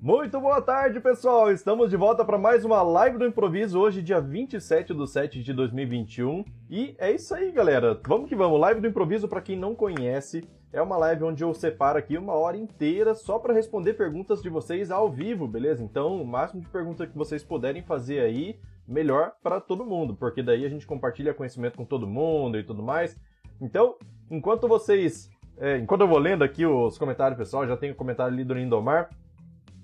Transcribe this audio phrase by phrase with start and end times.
[0.00, 1.50] Muito boa tarde, pessoal!
[1.50, 5.52] Estamos de volta para mais uma live do improviso, hoje, dia 27 de 7 de
[5.52, 6.44] 2021.
[6.70, 8.00] E é isso aí, galera.
[8.06, 8.60] Vamos que vamos.
[8.60, 12.34] Live do improviso, para quem não conhece, é uma live onde eu separo aqui uma
[12.34, 15.82] hora inteira só para responder perguntas de vocês ao vivo, beleza?
[15.82, 20.44] Então, o máximo de perguntas que vocês puderem fazer aí, melhor para todo mundo, porque
[20.44, 23.18] daí a gente compartilha conhecimento com todo mundo e tudo mais.
[23.60, 23.96] Então,
[24.30, 25.28] enquanto vocês.
[25.60, 28.54] É, enquanto eu vou lendo aqui os comentários, pessoal, já tem o comentário ali do
[28.54, 29.10] Lindomar.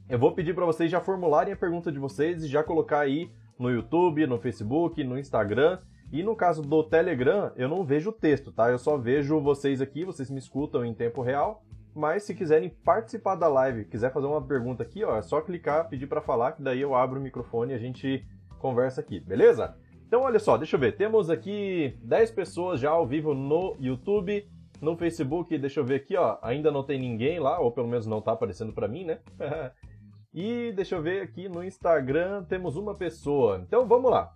[0.06, 3.30] Eu vou pedir para vocês já formularem a pergunta de vocês e já colocar aí
[3.58, 5.78] no YouTube, no Facebook, no Instagram.
[6.12, 8.70] E no caso do Telegram, eu não vejo o texto, tá?
[8.70, 11.64] Eu só vejo vocês aqui, vocês me escutam em tempo real.
[11.94, 15.88] Mas se quiserem participar da live, quiser fazer uma pergunta aqui, ó, é só clicar,
[15.88, 18.26] pedir para falar, que daí eu abro o microfone e a gente
[18.58, 19.74] conversa aqui, beleza?
[20.06, 24.46] Então olha só, deixa eu ver, temos aqui 10 pessoas já ao vivo no YouTube,
[24.80, 28.06] no Facebook, deixa eu ver aqui, ó, ainda não tem ninguém lá, ou pelo menos
[28.06, 29.20] não tá aparecendo para mim, né?
[30.34, 33.60] E deixa eu ver aqui no Instagram, temos uma pessoa.
[33.64, 34.32] Então vamos lá.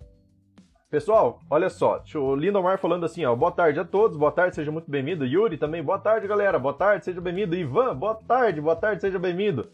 [0.89, 4.71] Pessoal, olha só, o Lindomar falando assim, ó, boa tarde a todos, boa tarde, seja
[4.71, 5.27] muito bem-vindo.
[5.27, 7.57] Yuri também, boa tarde, galera, boa tarde, seja bem-vindo.
[7.57, 9.71] Ivan, boa tarde, boa tarde, seja bem-vindo.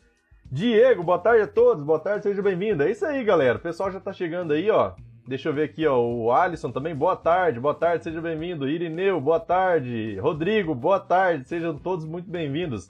[0.50, 2.83] Diego, boa tarde a todos, boa tarde, seja bem-vindo.
[2.83, 4.92] É isso aí, galera, o pessoal já tá chegando aí, ó.
[5.28, 8.69] Deixa eu ver aqui, ó, o Alisson também, boa tarde, boa tarde, seja bem-vindo.
[8.69, 10.19] Irineu, boa tarde.
[10.19, 12.89] Rodrigo, boa tarde, sejam todos muito bem-vindos.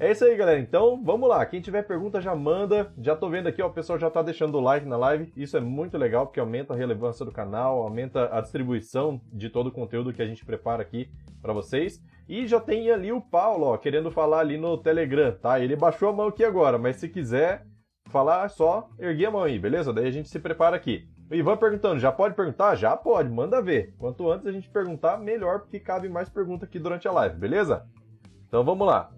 [0.00, 0.58] É isso aí, galera.
[0.58, 1.44] Então, vamos lá.
[1.46, 2.92] Quem tiver pergunta já manda.
[2.98, 5.32] Já tô vendo aqui, ó, o pessoal já tá deixando o like na live.
[5.36, 9.68] Isso é muito legal porque aumenta a relevância do canal, aumenta a distribuição de todo
[9.68, 11.08] o conteúdo que a gente prepara aqui
[11.40, 12.02] para vocês.
[12.28, 15.60] E já tem ali o Paulo, ó, querendo falar ali no Telegram, tá?
[15.60, 17.64] Ele baixou a mão aqui agora, mas se quiser
[18.08, 19.92] falar, só erguer a mão aí, beleza?
[19.92, 21.08] Daí a gente se prepara aqui.
[21.30, 22.74] O Ivan perguntando, já pode perguntar?
[22.74, 23.94] Já pode, manda ver.
[23.98, 27.86] Quanto antes a gente perguntar, melhor, porque cabe mais pergunta aqui durante a live, beleza?
[28.46, 29.10] Então vamos lá.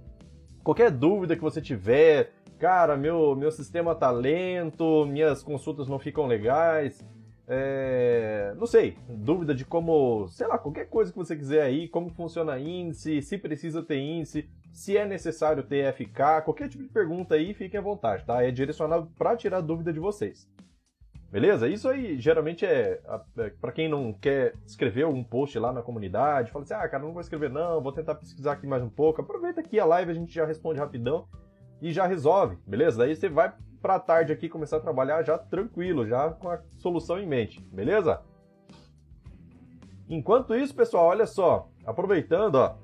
[0.64, 6.26] Qualquer dúvida que você tiver, cara, meu, meu sistema tá lento, minhas consultas não ficam
[6.26, 7.04] legais,
[7.46, 12.08] é, não sei, dúvida de como, sei lá, qualquer coisa que você quiser aí, como
[12.08, 17.34] funciona índice, se precisa ter índice, se é necessário ter FK, qualquer tipo de pergunta
[17.34, 18.42] aí, fiquem à vontade, tá?
[18.42, 20.48] É direcionado para tirar dúvida de vocês.
[21.34, 21.66] Beleza?
[21.66, 23.00] Isso aí geralmente é,
[23.38, 27.02] é para quem não quer escrever um post lá na comunidade, fala assim: "Ah, cara,
[27.02, 29.20] não vou escrever não, vou tentar pesquisar aqui mais um pouco".
[29.20, 31.26] Aproveita aqui a live, a gente já responde rapidão
[31.82, 32.98] e já resolve, beleza?
[32.98, 33.52] Daí você vai
[33.82, 38.22] pra tarde aqui começar a trabalhar já tranquilo, já com a solução em mente, beleza?
[40.08, 42.76] Enquanto isso, pessoal, olha só, aproveitando, ó,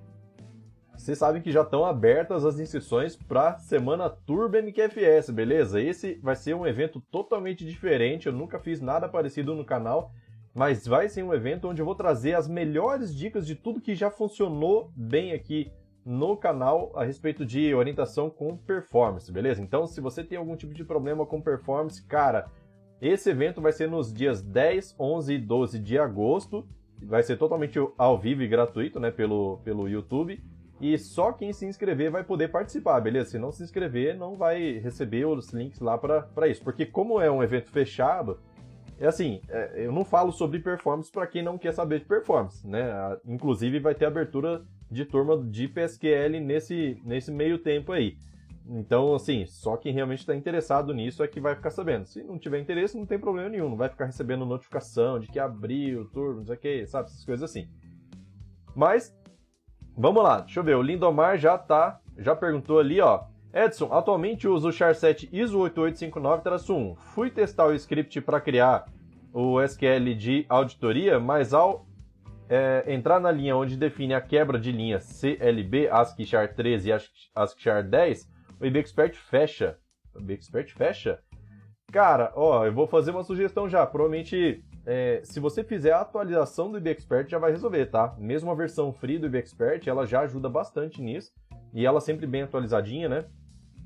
[1.00, 5.80] vocês sabem que já estão abertas as inscrições para Semana Turbo MQFS, beleza?
[5.80, 10.12] Esse vai ser um evento totalmente diferente, eu nunca fiz nada parecido no canal,
[10.54, 13.94] mas vai ser um evento onde eu vou trazer as melhores dicas de tudo que
[13.94, 15.72] já funcionou bem aqui
[16.04, 19.62] no canal a respeito de orientação com performance, beleza?
[19.62, 22.50] Então, se você tem algum tipo de problema com performance, cara,
[23.00, 26.68] esse evento vai ser nos dias 10, 11 e 12 de agosto.
[27.02, 30.38] Vai ser totalmente ao vivo e gratuito, né, pelo, pelo YouTube.
[30.80, 33.30] E só quem se inscrever vai poder participar, beleza?
[33.30, 36.62] Se não se inscrever, não vai receber os links lá para isso.
[36.62, 38.38] Porque como é um evento fechado,
[38.98, 42.66] é assim, é, eu não falo sobre performance para quem não quer saber de performance,
[42.66, 42.90] né?
[43.26, 48.16] Inclusive vai ter abertura de turma de PSQL nesse, nesse meio tempo aí.
[48.66, 52.06] Então, assim, só quem realmente está interessado nisso é que vai ficar sabendo.
[52.06, 53.68] Se não tiver interesse, não tem problema nenhum.
[53.68, 57.08] Não vai ficar recebendo notificação de que abriu, turno, não sei o que, sabe?
[57.08, 57.68] Essas coisas assim.
[58.74, 59.14] Mas
[59.96, 60.76] Vamos lá, deixa eu ver.
[60.76, 63.24] O Lindomar já tá, já perguntou ali, ó.
[63.52, 66.96] Edson, atualmente uso o char7 ISO 8859-1.
[66.96, 68.86] Fui testar o script para criar
[69.32, 71.86] o SQL de auditoria, mas ao
[72.48, 76.92] é, entrar na linha onde define a quebra de linha CLB, ASCII char 13 e
[76.92, 78.28] ASCII char 10,
[78.60, 79.78] o IBExpert fecha.
[80.14, 81.20] O IBExpert fecha?
[81.92, 83.86] Cara, ó, eu vou fazer uma sugestão já.
[83.86, 88.14] Provavelmente é, se você fizer a atualização do IBExpert, já vai resolver, tá?
[88.18, 91.32] Mesmo a versão free do IBExpert, ela já ajuda bastante nisso.
[91.72, 93.24] E ela sempre bem atualizadinha, né?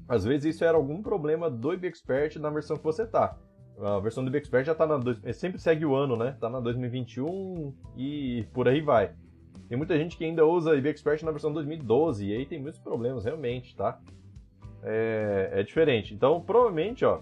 [0.09, 3.37] Às vezes isso era algum problema do IBExpert na versão que você tá.
[3.79, 4.97] A versão do IBExpert já tá na...
[4.97, 6.37] Dois, sempre segue o ano, né?
[6.41, 9.13] Tá na 2021 e por aí vai.
[9.69, 13.25] Tem muita gente que ainda usa IBExpert na versão 2012 e aí tem muitos problemas,
[13.25, 13.99] realmente, tá?
[14.83, 16.15] É, é diferente.
[16.15, 17.21] Então, provavelmente, ó,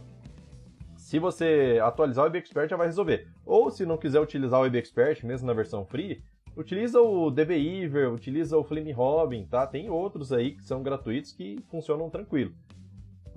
[1.12, 3.28] se você atualizar o IBExpert já vai resolver.
[3.44, 6.24] Ou se não quiser utilizar o IBExpert, mesmo na versão free,
[6.56, 9.66] utiliza o DBIver, utiliza o Flame Robin, tá?
[9.66, 12.54] Tem outros aí que são gratuitos que funcionam tranquilo.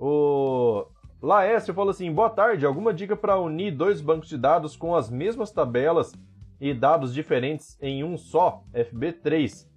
[0.00, 0.86] O
[1.20, 5.10] Laércio falou assim: boa tarde, alguma dica para unir dois bancos de dados com as
[5.10, 6.14] mesmas tabelas
[6.58, 9.68] e dados diferentes em um só, FB3?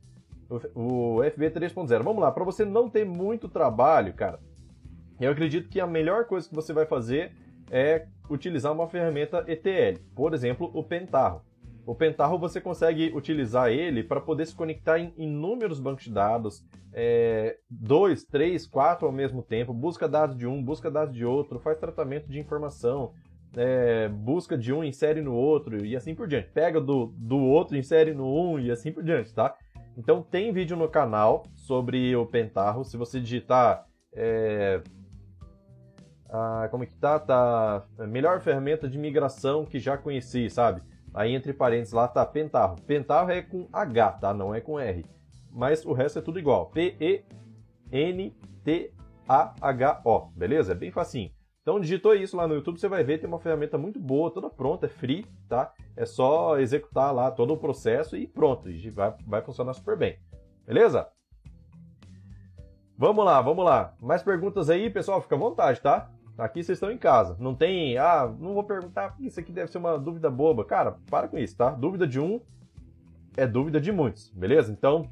[0.74, 2.02] O FB 3.0.
[2.02, 4.40] Vamos lá, para você não ter muito trabalho, cara.
[5.20, 7.34] Eu acredito que a melhor coisa que você vai fazer
[7.72, 11.42] é utilizar uma ferramenta ETL, por exemplo, o Pentaho.
[11.86, 16.64] O Pentaho você consegue utilizar ele para poder se conectar em inúmeros bancos de dados,
[16.94, 21.60] é, dois, três, quatro ao mesmo tempo, busca dados de um, busca dados de outro,
[21.60, 23.12] faz tratamento de informação,
[23.58, 26.50] é, busca de um, insere no outro e assim por diante.
[26.50, 29.56] Pega do, do outro, insere no um e assim por diante, tá?
[29.98, 32.84] Então tem vídeo no canal sobre o Pentaho.
[32.84, 34.82] Se você digitar é,
[36.30, 37.20] ah, como é que tá?
[37.20, 40.82] Tá melhor ferramenta de migração que já conheci, sabe?
[41.14, 42.76] Aí entre parênteses lá tá Pentaho.
[42.86, 44.34] Pentaho é com H, tá?
[44.34, 45.06] Não é com R.
[45.52, 46.68] Mas o resto é tudo igual.
[46.68, 47.24] P E
[47.92, 48.94] N T
[49.28, 50.74] A H O, beleza?
[50.74, 51.32] É bem facinho.
[51.62, 54.50] Então digitou isso lá no YouTube, você vai ver, tem uma ferramenta muito boa, toda
[54.50, 55.72] pronta, é free, tá?
[55.96, 60.18] É só executar lá todo o processo e pronto, vai, vai funcionar super bem.
[60.66, 61.08] Beleza?
[62.98, 63.94] Vamos lá, vamos lá.
[64.02, 65.22] Mais perguntas aí, pessoal?
[65.22, 66.10] Fica à vontade, tá?
[66.40, 67.36] Aqui vocês estão em casa.
[67.40, 70.64] Não tem, ah, não vou perguntar porque isso aqui deve ser uma dúvida boba.
[70.64, 71.70] Cara, para com isso, tá?
[71.72, 72.40] Dúvida de um
[73.36, 74.72] é dúvida de muitos, beleza?
[74.72, 75.10] Então,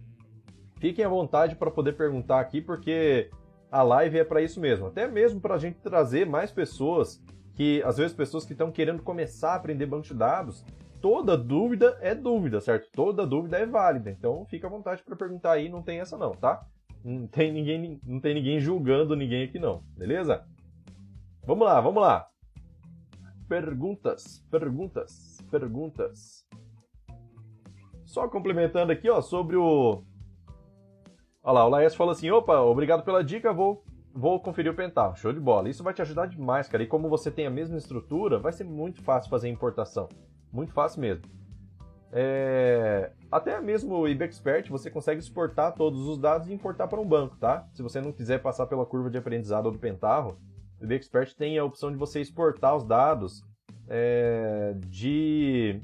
[0.79, 3.29] fiquem à vontade para poder perguntar aqui, porque
[3.71, 4.87] a live é para isso mesmo.
[4.87, 7.21] Até mesmo para a gente trazer mais pessoas
[7.55, 10.65] que, às vezes, pessoas que estão querendo começar a aprender banco de dados.
[11.01, 12.89] Toda dúvida é dúvida, certo?
[12.91, 14.09] Toda dúvida é válida.
[14.09, 16.65] Então, fica à vontade para perguntar aí, não tem essa não, tá?
[17.03, 20.43] Não tem ninguém, não tem ninguém julgando ninguém aqui não, beleza?
[21.47, 22.27] Vamos lá, vamos lá.
[23.47, 26.45] Perguntas, perguntas, perguntas.
[28.03, 30.03] Só complementando aqui, ó, sobre o.
[31.41, 33.81] Olha lá, o Laes falou assim: opa, obrigado pela dica, vou,
[34.13, 35.15] vou conferir o Pental.
[35.15, 35.69] Show de bola.
[35.69, 36.83] Isso vai te ajudar demais, cara.
[36.83, 40.09] E como você tem a mesma estrutura, vai ser muito fácil fazer importação.
[40.51, 41.23] Muito fácil mesmo.
[42.11, 43.13] É...
[43.31, 47.37] Até mesmo o IBExpert você consegue exportar todos os dados e importar para um banco,
[47.37, 47.65] tá?
[47.71, 50.37] Se você não quiser passar pela curva de aprendizado do Pentarro,
[50.79, 53.43] o IBExpert tem a opção de você exportar os dados
[53.87, 55.81] é, de,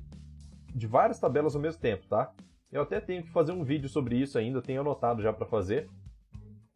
[0.73, 2.31] de várias tabelas ao mesmo tempo, tá?
[2.71, 5.87] Eu até tenho que fazer um vídeo sobre isso ainda, tenho anotado já para fazer.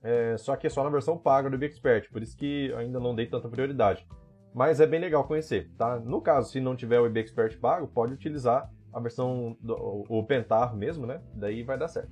[0.01, 3.15] É, só que é só na versão paga do IBExpert, por isso que ainda não
[3.15, 4.07] dei tanta prioridade.
[4.53, 5.99] Mas é bem legal conhecer, tá?
[5.99, 10.77] No caso, se não tiver o IBExpert pago, pode utilizar a versão do o Pentarro
[10.77, 11.21] mesmo, né?
[11.33, 12.11] Daí vai dar certo.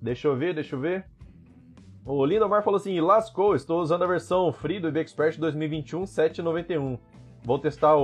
[0.00, 1.06] Deixa eu ver, deixa eu ver.
[2.10, 6.98] O Lindomar falou assim: lascou, estou usando a versão free do IBExpert 2021 791.
[7.44, 7.96] Vou testar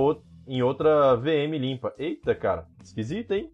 [0.47, 1.91] em outra VM limpa.
[1.97, 3.51] Eita, cara, esquisito, hein?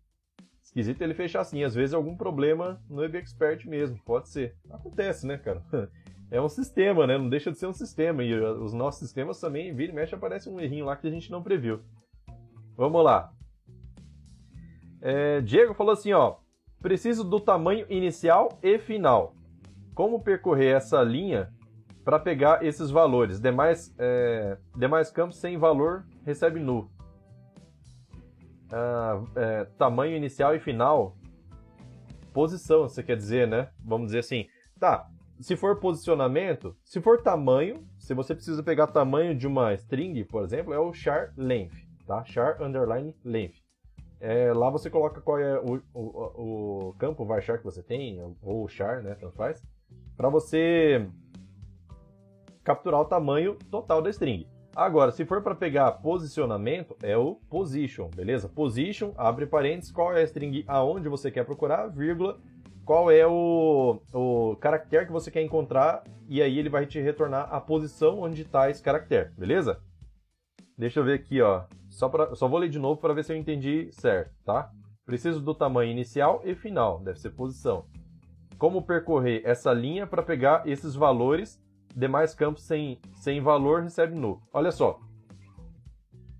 [0.62, 1.64] Esquisito ele fechar assim.
[1.64, 4.58] Às vezes é algum problema no IBExpert mesmo, pode ser.
[4.70, 5.64] Acontece, né, cara?
[6.34, 7.18] É um sistema, né?
[7.18, 8.24] Não deixa de ser um sistema.
[8.24, 11.12] E uh, os nossos sistemas também, vira e mexe, aparece um errinho lá que a
[11.12, 11.82] gente não previu.
[12.78, 13.34] Vamos lá.
[15.02, 16.38] É, Diego falou assim, ó.
[16.82, 19.36] Preciso do tamanho inicial e final
[19.94, 21.52] como percorrer essa linha
[22.04, 23.40] para pegar esses valores.
[23.40, 26.90] Demais, é, demais campos sem valor recebe nu.
[28.72, 31.16] Ah, é, tamanho inicial e final.
[32.34, 33.70] Posição, você quer dizer, né?
[33.84, 34.48] Vamos dizer assim.
[34.80, 35.08] Tá,
[35.40, 40.44] se for posicionamento, se for tamanho, se você precisa pegar tamanho de uma string, por
[40.44, 41.76] exemplo, é o char length,
[42.08, 42.24] tá?
[42.24, 43.62] Char underline length.
[44.20, 48.68] É, lá você coloca qual é o, o, o campo varchar que você tem, ou
[48.68, 49.16] char, né?
[49.16, 49.62] Tanto faz
[50.22, 51.10] para você
[52.64, 54.46] capturar o tamanho total da string.
[54.76, 58.48] Agora, se for para pegar posicionamento, é o position, beleza?
[58.48, 62.40] Position, abre parênteses, qual é a string aonde você quer procurar, vírgula,
[62.86, 67.52] qual é o, o caractere que você quer encontrar, e aí ele vai te retornar
[67.52, 69.82] a posição onde está esse caractere, beleza?
[70.78, 71.64] Deixa eu ver aqui, ó.
[71.90, 74.72] Só, pra, só vou ler de novo para ver se eu entendi certo, tá?
[75.04, 77.88] Preciso do tamanho inicial e final, deve ser posição
[78.62, 81.60] como percorrer essa linha para pegar esses valores,
[81.96, 84.40] demais campos sem, sem valor recebe nu.
[84.54, 85.00] Olha só.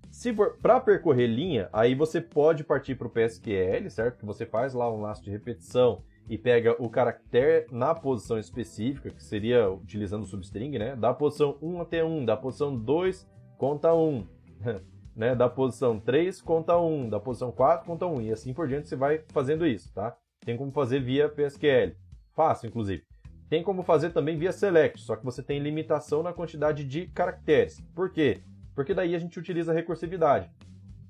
[0.08, 4.20] Se para percorrer linha, aí você pode partir para o PSQL, certo?
[4.20, 9.10] Que você faz lá um laço de repetição e pega o caractere na posição específica,
[9.10, 10.94] que seria utilizando o substring, né?
[10.94, 14.24] Da posição 1 até 1, da posição 2 conta 1,
[15.16, 15.34] né?
[15.34, 18.94] Da posição 3 conta 1, da posição 4 conta 1 e assim por diante você
[18.94, 20.16] vai fazendo isso, tá?
[20.44, 22.00] Tem como fazer via PSQL.
[22.34, 23.04] Fácil, inclusive.
[23.48, 27.80] Tem como fazer também via select, só que você tem limitação na quantidade de caracteres.
[27.94, 28.40] Por quê?
[28.74, 30.50] Porque daí a gente utiliza a recursividade.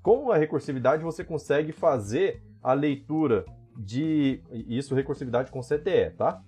[0.02, 3.44] Com a recursividade você consegue fazer a leitura
[3.76, 4.42] de.
[4.50, 6.42] Isso, recursividade com CTE, tá?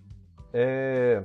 [0.53, 1.25] É...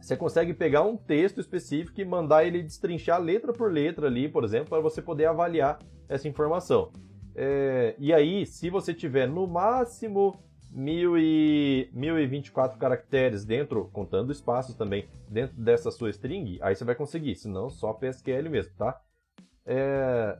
[0.00, 4.44] Você consegue pegar um texto específico e mandar ele destrinchar letra por letra ali, por
[4.44, 6.90] exemplo, para você poder avaliar essa informação.
[7.34, 7.94] É...
[7.98, 15.06] E aí, se você tiver no máximo mil e, 1024 caracteres dentro, contando espaços também,
[15.28, 19.00] dentro dessa sua string, aí você vai conseguir, senão só PSQL mesmo, tá?
[19.66, 20.38] É...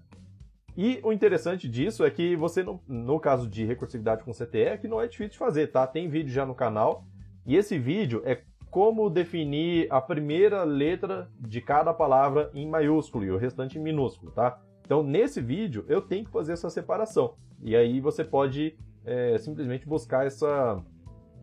[0.77, 4.77] E o interessante disso é que você, no, no caso de recursividade com CTE, é
[4.77, 5.87] que não é difícil de fazer, tá?
[5.87, 7.05] Tem vídeo já no canal,
[7.45, 13.31] e esse vídeo é como definir a primeira letra de cada palavra em maiúsculo e
[13.31, 14.61] o restante em minúsculo, tá?
[14.85, 17.35] Então, nesse vídeo, eu tenho que fazer essa separação.
[17.63, 20.83] E aí você pode é, simplesmente buscar essa,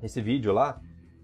[0.01, 0.79] esse vídeo lá.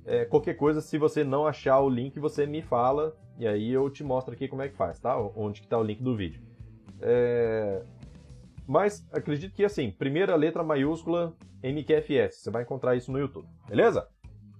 [0.05, 3.89] É, qualquer coisa, se você não achar o link, você me fala e aí eu
[3.89, 5.17] te mostro aqui como é que faz, tá?
[5.35, 6.41] Onde que tá o link do vídeo.
[7.01, 7.81] É...
[8.67, 14.07] Mas acredito que assim, primeira letra maiúscula MQFS, você vai encontrar isso no YouTube, beleza?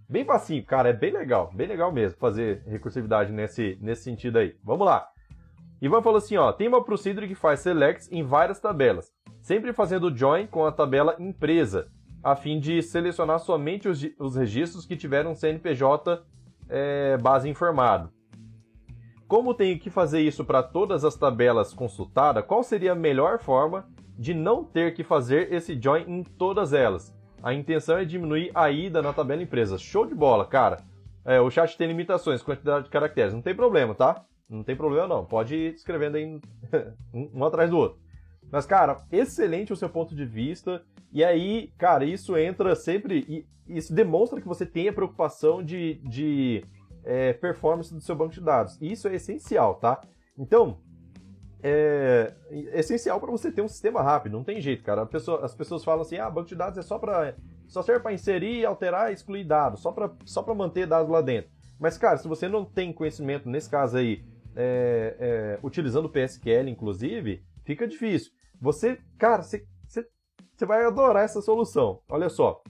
[0.09, 4.55] Bem facinho, cara, é bem legal, bem legal mesmo fazer recursividade nesse, nesse sentido aí.
[4.63, 5.07] Vamos lá.
[5.81, 10.15] Ivan falou assim, ó, tem uma procedure que faz selects em várias tabelas, sempre fazendo
[10.15, 11.89] join com a tabela empresa,
[12.23, 16.23] a fim de selecionar somente os, os registros que tiveram CNPJ
[16.69, 18.09] é, base informado.
[19.27, 23.85] Como tenho que fazer isso para todas as tabelas consultadas, qual seria a melhor forma
[24.17, 27.13] de não ter que fazer esse join em todas elas?
[27.41, 29.77] A intenção é diminuir a ida na tabela empresa.
[29.77, 30.77] Show de bola, cara.
[31.25, 33.33] É, o chat tem limitações, quantidade de caracteres.
[33.33, 34.23] Não tem problema, tá?
[34.49, 35.25] Não tem problema não.
[35.25, 36.39] Pode ir escrevendo aí
[37.13, 38.02] um atrás do outro.
[38.53, 40.83] Mas, cara, excelente o seu ponto de vista.
[41.11, 43.25] E aí, cara, isso entra sempre.
[43.27, 46.63] E isso demonstra que você tem a preocupação de, de
[47.03, 48.77] é, performance do seu banco de dados.
[48.79, 49.99] E isso é essencial, tá?
[50.37, 50.77] Então,
[51.63, 55.03] é, é essencial para você ter um sistema rápido, não tem jeito, cara.
[55.07, 57.33] Pessoa, as pessoas falam assim: ah, banco de dados é só para
[57.67, 61.49] só serve para inserir, alterar e excluir dados, só para só manter dados lá dentro.
[61.79, 64.23] Mas, cara, se você não tem conhecimento, nesse caso aí,
[64.55, 68.31] é, é, utilizando o PSQL, inclusive, fica difícil.
[68.61, 70.07] Você, cara, você, você,
[70.55, 72.01] você vai adorar essa solução.
[72.09, 72.61] Olha só.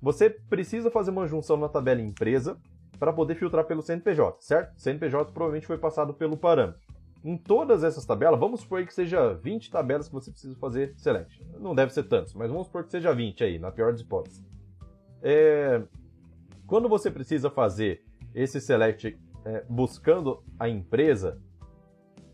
[0.00, 2.58] Você precisa fazer uma junção na tabela empresa
[2.98, 4.78] para poder filtrar pelo CNPJ, certo?
[4.78, 6.80] CNPJ provavelmente foi passado pelo parâmetro.
[7.22, 11.44] Em todas essas tabelas, vamos supor que seja 20 tabelas que você precisa fazer select.
[11.58, 14.42] Não deve ser tantos, mas vamos supor que seja 20 aí, na pior das hipóteses.
[15.22, 15.82] É...
[16.66, 18.02] Quando você precisa fazer
[18.34, 21.38] esse select é, buscando a empresa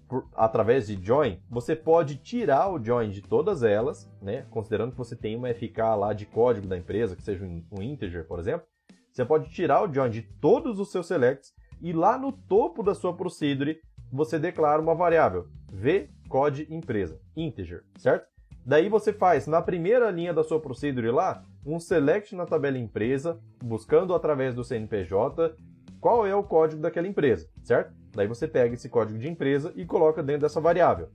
[0.08, 4.46] por, através de join, você pode tirar o join de todas elas, né?
[4.50, 8.26] Considerando que você tem uma FK lá de código da empresa, que seja um integer,
[8.26, 8.66] por exemplo.
[9.12, 12.94] Você pode tirar o join de todos os seus selects e lá no topo da
[12.94, 13.80] sua procedure
[14.12, 18.26] você declara uma variável vcode empresa, integer, certo?
[18.64, 23.40] Daí você faz na primeira linha da sua procedure lá um select na tabela empresa,
[23.62, 25.54] buscando através do CNPJ
[26.00, 27.92] qual é o código daquela empresa, certo?
[28.16, 31.08] Daí você pega esse código de empresa e coloca dentro dessa variável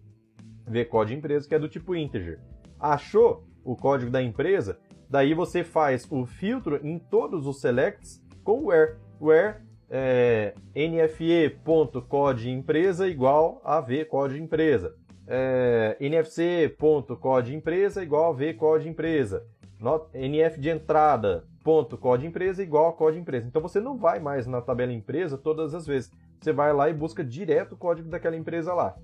[0.68, 2.40] vcode empresa, que é do tipo integer.
[2.80, 4.80] Achou o código da empresa?
[5.10, 8.96] Daí você faz o filtro em todos os selects com where.
[9.20, 9.58] Where
[9.90, 14.96] é, nfe.code empresa igual a v code empresa.
[15.28, 19.46] É, nfc.code empresa igual a v code empresa.
[19.80, 23.48] Not, nf de entrada ponto code empresa igual code empresa.
[23.48, 26.12] Então você não vai mais na tabela empresa todas as vezes.
[26.42, 28.96] Você vai lá e busca direto o código daquela empresa lá.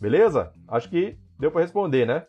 [0.00, 0.52] Beleza?
[0.68, 2.24] Acho que deu para responder, né?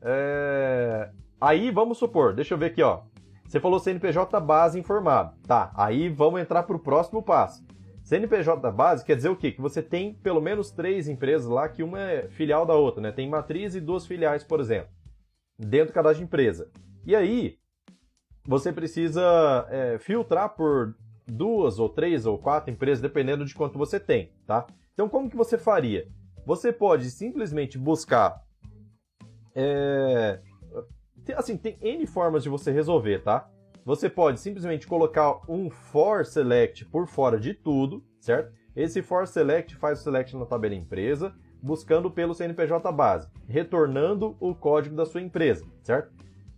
[0.00, 1.10] É...
[1.40, 3.02] Aí vamos supor, deixa eu ver aqui, ó.
[3.46, 5.36] Você falou CNPJ base informado.
[5.46, 7.62] Tá, aí vamos entrar para o próximo passo.
[8.02, 9.52] CNPJ base quer dizer o quê?
[9.52, 13.12] Que você tem pelo menos três empresas lá, que uma é filial da outra, né?
[13.12, 14.88] Tem matriz e duas filiais, por exemplo,
[15.58, 16.70] dentro do cadastro de empresa.
[17.06, 17.58] E aí,
[18.46, 20.94] você precisa é, filtrar por
[21.26, 24.66] duas ou três ou quatro empresas, dependendo de quanto você tem, tá?
[24.92, 26.08] Então, como que você faria?
[26.46, 28.44] Você pode simplesmente buscar
[29.54, 30.40] é,
[31.36, 33.48] assim, tem N formas de você resolver, tá?
[33.84, 38.52] Você pode simplesmente colocar um for select por fora de tudo, certo?
[38.74, 44.54] Esse for select faz o select na tabela empresa, buscando pelo CNPJ base, retornando o
[44.54, 46.12] código da sua empresa, certo?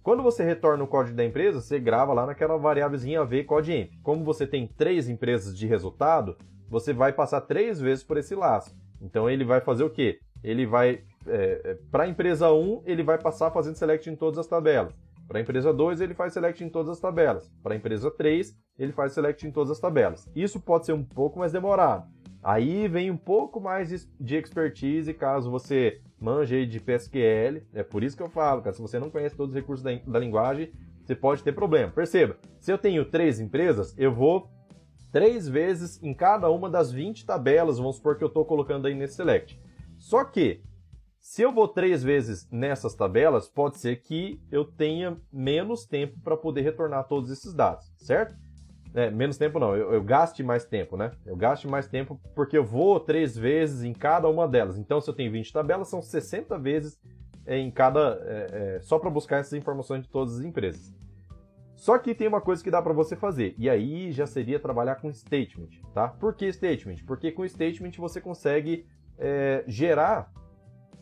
[0.07, 3.91] Quando você retorna o código da empresa, você grava lá naquela variávelzinha v codeinf.
[4.05, 6.37] Como você tem três empresas de resultado,
[6.69, 8.73] você vai passar três vezes por esse laço.
[9.03, 10.21] Então ele vai fazer o quê?
[10.45, 14.39] Ele vai é, é para a empresa 1, ele vai passar fazendo select em todas
[14.39, 14.95] as tabelas.
[15.27, 17.53] Para a empresa 2, ele faz select em todas as tabelas.
[17.61, 20.31] Para a empresa 3, ele faz select em todas as tabelas.
[20.37, 22.07] Isso pode ser um pouco mais demorado.
[22.45, 27.63] Aí vem um pouco mais de expertise caso você manje de PSQL.
[27.73, 29.95] É por isso que eu falo, cara, se você não conhece todos os recursos da,
[29.95, 30.73] da linguagem,
[31.05, 31.93] você pode ter problema.
[31.93, 34.51] Perceba, se eu tenho três empresas, eu vou
[35.13, 38.95] três vezes em cada uma das 20 tabelas, vamos supor que eu estou colocando aí
[38.95, 39.59] nesse select.
[39.99, 40.63] Só que
[41.29, 46.37] Se eu vou três vezes nessas tabelas, pode ser que eu tenha menos tempo para
[46.37, 48.37] poder retornar todos esses dados, certo?
[48.95, 51.11] É, menos tempo não, eu, eu, gaste mais tempo, né?
[51.25, 54.79] Eu gaste mais tempo porque eu vou três vezes em cada uma delas.
[54.79, 56.99] Então, se eu tenho 20 tabelas, são 60 vezes
[57.47, 58.19] em cada.
[58.25, 60.95] É, é, só para buscar essas informações de todas as empresas.
[61.77, 64.97] Só que tem uma coisa que dá para você fazer, e aí já seria trabalhar
[64.97, 66.09] com statement, tá?
[66.09, 67.05] Por que statement?
[67.07, 68.87] Porque com statement você consegue
[69.19, 70.33] é, gerar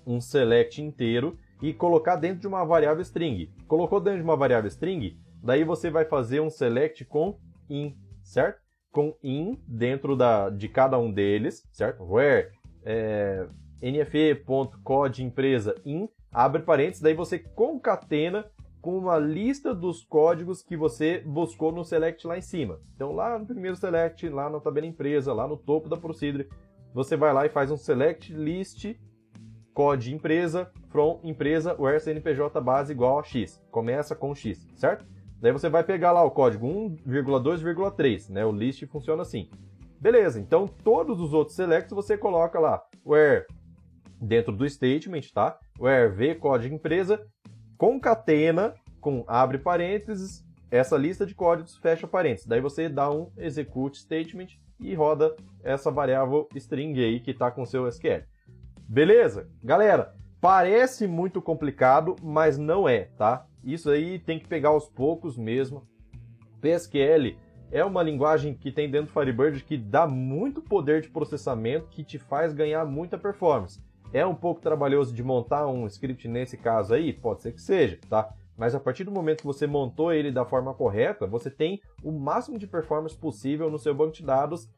[0.05, 3.55] um select inteiro e colocar dentro de uma variável string.
[3.69, 8.61] Colocou dentro de uma variável string, daí você vai fazer um select com in, certo?
[8.90, 12.04] Com in dentro da, de cada um deles, certo?
[12.04, 12.50] Where
[12.85, 13.47] é,
[13.83, 18.47] nfe.code empresa in, abre parênteses, daí você concatena
[18.80, 22.78] com uma lista dos códigos que você buscou no select lá em cima.
[22.94, 26.49] Então, lá no primeiro select, lá na tabela empresa, lá no topo da procedure,
[26.92, 28.94] você vai lá e faz um select list
[29.73, 33.61] code empresa from empresa where CNPJ base igual a x.
[33.71, 35.04] Começa com x, certo?
[35.41, 38.45] Daí você vai pegar lá o código 1,2,3, né?
[38.45, 39.49] O list funciona assim.
[40.00, 43.47] Beleza, então todos os outros selects você coloca lá where
[44.21, 45.59] dentro do statement, tá?
[45.79, 47.26] Where v código empresa
[47.76, 52.47] concatena com abre parênteses essa lista de códigos fecha parênteses.
[52.47, 54.49] Daí você dá um execute statement
[54.81, 58.25] e roda essa variável string aí que está com seu SQL.
[58.88, 59.49] Beleza?
[59.62, 63.47] Galera, parece muito complicado, mas não é, tá?
[63.64, 65.83] Isso aí tem que pegar aos poucos mesmo.
[66.61, 67.37] PSQL
[67.73, 72.04] é uma linguagem que tem dentro do Firebird que dá muito poder de processamento, que
[72.04, 73.80] te faz ganhar muita performance.
[74.12, 77.12] É um pouco trabalhoso de montar um script nesse caso aí?
[77.12, 78.33] Pode ser que seja, tá?
[78.56, 82.12] Mas a partir do momento que você montou ele da forma correta, você tem o
[82.12, 84.71] máximo de performance possível no seu banco de dados,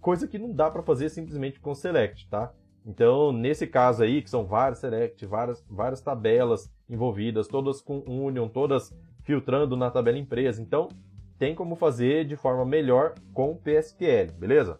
[0.00, 2.52] coisa que não dá para fazer simplesmente com select, tá?
[2.84, 8.48] Então, nesse caso aí, que são vários select, várias, várias tabelas envolvidas, todas com union,
[8.48, 10.60] todas filtrando na tabela empresa.
[10.60, 10.88] Então,
[11.38, 14.78] tem como fazer de forma melhor com PSQL, beleza?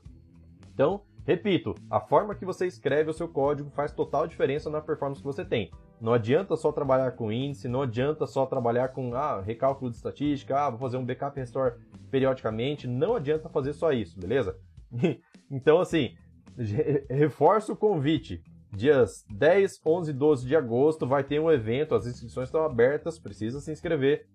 [0.74, 5.20] Então, Repito, a forma que você escreve o seu código faz total diferença na performance
[5.20, 5.70] que você tem.
[6.00, 10.58] Não adianta só trabalhar com índice, não adianta só trabalhar com ah, recálculo de estatística,
[10.58, 11.74] ah, vou fazer um backup restore
[12.10, 14.58] periodicamente, não adianta fazer só isso, beleza?
[15.50, 16.16] então, assim,
[17.08, 18.42] reforço o convite.
[18.72, 23.18] Dias 10, 11 e 12 de agosto vai ter um evento, as inscrições estão abertas,
[23.18, 24.28] precisa se inscrever.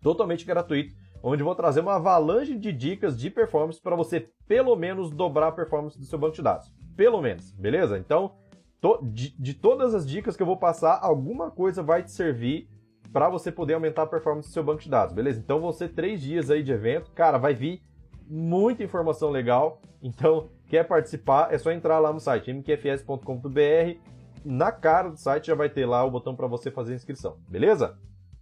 [0.00, 5.10] Totalmente gratuito onde vou trazer uma avalanche de dicas de performance para você pelo menos
[5.10, 6.72] dobrar a performance do seu banco de dados.
[6.96, 7.98] Pelo menos, beleza?
[7.98, 8.36] Então,
[8.80, 12.68] to, de, de, todas as dicas que eu vou passar, alguma coisa vai te servir
[13.12, 15.40] para você poder aumentar a performance do seu banco de dados, beleza?
[15.40, 17.82] Então vão ser três dias aí de evento, cara, vai vir
[18.28, 19.80] muita informação legal.
[20.02, 24.00] Então, quer participar, é só entrar lá no site mqfs.com.br.
[24.44, 27.38] Na cara do site já vai ter lá o botão para você fazer a inscrição,
[27.48, 27.98] beleza?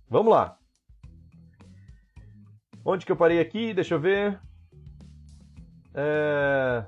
[0.09, 0.59] Vamos lá!
[2.85, 3.73] Onde que eu parei aqui?
[3.73, 4.39] Deixa eu ver.
[5.95, 6.85] É...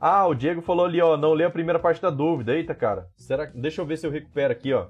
[0.00, 2.54] Ah, o Diego falou ali, ó, não lê a primeira parte da dúvida.
[2.54, 3.08] Eita, cara.
[3.16, 4.88] Será Deixa eu ver se eu recupero aqui, ó.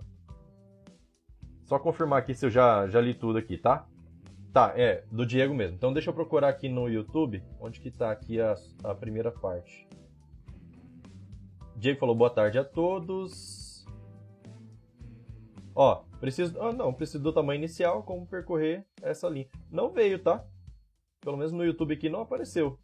[1.64, 3.86] Só confirmar aqui se eu já, já li tudo aqui, tá?
[4.52, 5.76] Tá, é, do Diego mesmo.
[5.76, 9.88] Então deixa eu procurar aqui no YouTube, onde que tá aqui a, a primeira parte.
[11.76, 13.86] Diego falou boa tarde a todos.
[15.74, 16.60] Ó, Preciso.
[16.60, 19.48] Ah, não, preciso do tamanho inicial, como percorrer essa linha.
[19.70, 20.44] Não veio, tá?
[21.20, 22.78] Pelo menos no YouTube aqui não apareceu.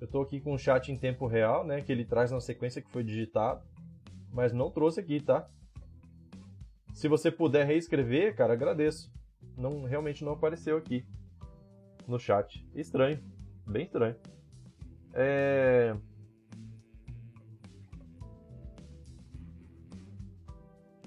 [0.00, 1.80] Eu estou aqui com o chat em tempo real, né?
[1.80, 3.62] Que ele traz na sequência que foi digitado.
[4.30, 5.48] Mas não trouxe aqui, tá?
[6.92, 9.10] Se você puder reescrever, cara, agradeço.
[9.58, 11.04] Não, realmente não apareceu aqui
[12.06, 12.64] no chat.
[12.74, 13.22] Estranho.
[13.66, 14.16] Bem estranho.
[15.12, 15.94] É...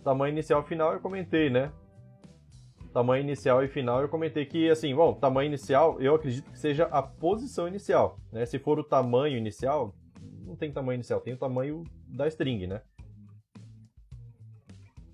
[0.04, 1.72] tamanho inicial e final eu comentei, né?
[2.92, 6.86] Tamanho inicial e final eu comentei que, assim, bom, tamanho inicial eu acredito que seja
[6.86, 8.46] a posição inicial, né?
[8.46, 9.96] Se for o tamanho inicial,
[10.46, 12.82] não tem tamanho inicial, tem o tamanho da string, né?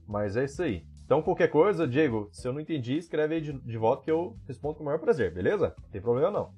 [0.07, 0.83] Mas é isso aí.
[1.07, 4.37] Então, qualquer coisa, Diego, se eu não entendi, escreve aí de, de volta que eu
[4.45, 5.73] respondo com o maior prazer, beleza?
[5.81, 6.51] Não tem problema não.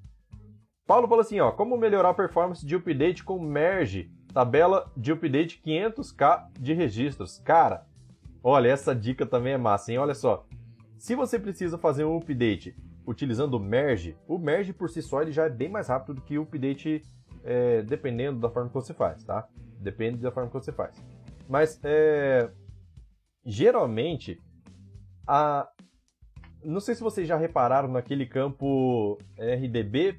[0.86, 5.62] Paulo falou assim, ó, como melhorar a performance de update com merge, tabela de update
[5.64, 7.38] 500k de registros.
[7.38, 7.88] Cara,
[8.44, 9.98] Olha, essa dica também é massa, hein?
[9.98, 10.46] Olha só.
[10.98, 15.32] Se você precisa fazer um update utilizando o merge, o merge por si só ele
[15.32, 17.02] já é bem mais rápido do que o update
[17.44, 19.48] é, dependendo da forma que você faz, tá?
[19.80, 20.96] Depende da forma que você faz.
[21.50, 22.50] Mas é,
[23.50, 24.40] geralmente
[25.28, 25.68] a,
[26.64, 30.18] não sei se vocês já repararam naquele campo RDB,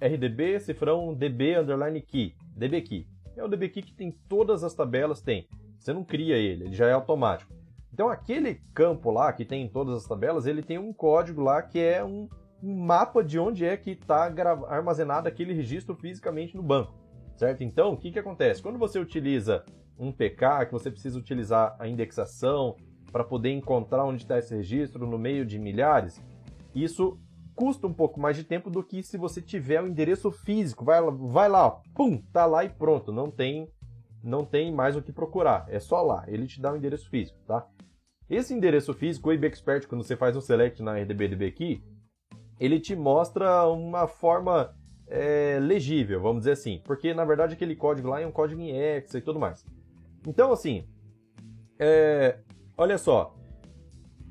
[0.00, 3.06] RDB cifrão DB underline key, DB key.
[3.36, 5.48] É o DB key que tem todas as tabelas, tem.
[5.78, 7.52] Você não cria ele, ele já é automático.
[7.92, 11.62] Então aquele campo lá que tem em todas as tabelas, ele tem um código lá
[11.62, 12.28] que é um,
[12.62, 14.32] um mapa de onde é que está
[14.68, 16.94] armazenado aquele registro fisicamente no banco,
[17.36, 17.62] certo?
[17.64, 18.62] Então o que, que acontece?
[18.62, 19.64] Quando você utiliza
[19.98, 22.76] um PK, que você precisa utilizar a indexação
[23.10, 26.22] para poder encontrar onde está esse registro no meio de milhares,
[26.74, 27.18] isso
[27.54, 30.84] custa um pouco mais de tempo do que se você tiver o endereço físico.
[30.84, 33.10] Vai, vai lá, pum, tá lá e pronto.
[33.10, 33.72] Não tem,
[34.22, 35.64] não tem mais o que procurar.
[35.68, 36.24] É só lá.
[36.28, 37.66] Ele te dá o endereço físico, tá?
[38.28, 41.82] Esse endereço físico, o IBExpert, quando você faz um select na RDBDB aqui,
[42.60, 44.74] ele te mostra uma forma
[45.06, 46.82] é, legível, vamos dizer assim.
[46.84, 49.64] Porque, na verdade, aquele código lá é um código em hexa e tudo mais.
[50.26, 50.84] Então, assim,
[51.78, 52.38] é,
[52.76, 53.34] olha só.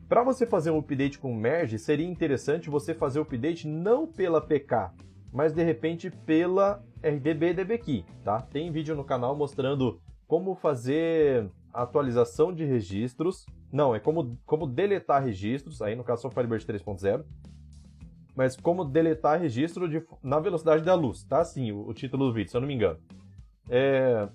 [0.08, 4.40] Para você fazer um update com merge, seria interessante você fazer o update não pela
[4.40, 4.92] PK,
[5.34, 8.40] mas de repente pela RDBDBKey, tá?
[8.42, 13.46] Tem vídeo no canal mostrando como fazer atualização de registros.
[13.72, 17.26] Não, é como, como deletar registros, aí no caso só Firebird 3.0.
[18.36, 21.40] Mas como deletar registro de, na velocidade da luz, tá?
[21.40, 23.00] Assim, o, o título do vídeo, se eu não me engano.
[23.70, 24.30] É,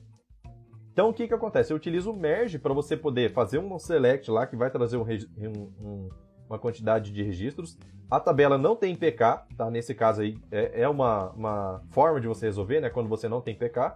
[1.00, 1.72] então o que, que acontece?
[1.72, 5.02] Eu utilizo o merge para você poder fazer um select lá que vai trazer um,
[5.02, 6.10] um,
[6.46, 7.78] uma quantidade de registros.
[8.10, 9.70] A tabela não tem PK, tá?
[9.70, 12.90] Nesse caso aí é, é uma, uma, forma de você resolver, né?
[12.90, 13.94] Quando você não tem PK,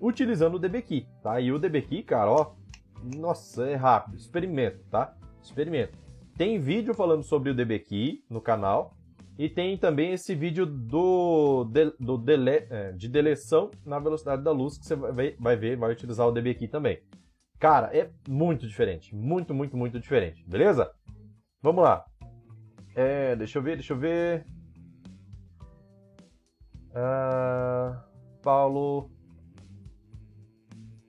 [0.00, 1.40] utilizando o DBKey, tá?
[1.40, 2.52] E o DBKey, cara, ó,
[3.16, 4.16] nossa, é rápido.
[4.16, 5.12] Experimenta, tá?
[5.42, 5.98] Experimenta.
[6.38, 8.93] Tem vídeo falando sobre o DBKey no canal.
[9.36, 14.52] E tem também esse vídeo do, de, do dele, é, de deleção na velocidade da
[14.52, 17.00] luz, que você vai, vai ver, vai utilizar o DB aqui também.
[17.58, 19.14] Cara, é muito diferente.
[19.14, 20.44] Muito, muito, muito diferente.
[20.46, 20.92] Beleza?
[21.60, 22.04] Vamos lá.
[22.94, 24.46] É, deixa eu ver, deixa eu ver.
[26.90, 27.96] Uh,
[28.40, 29.10] Paulo.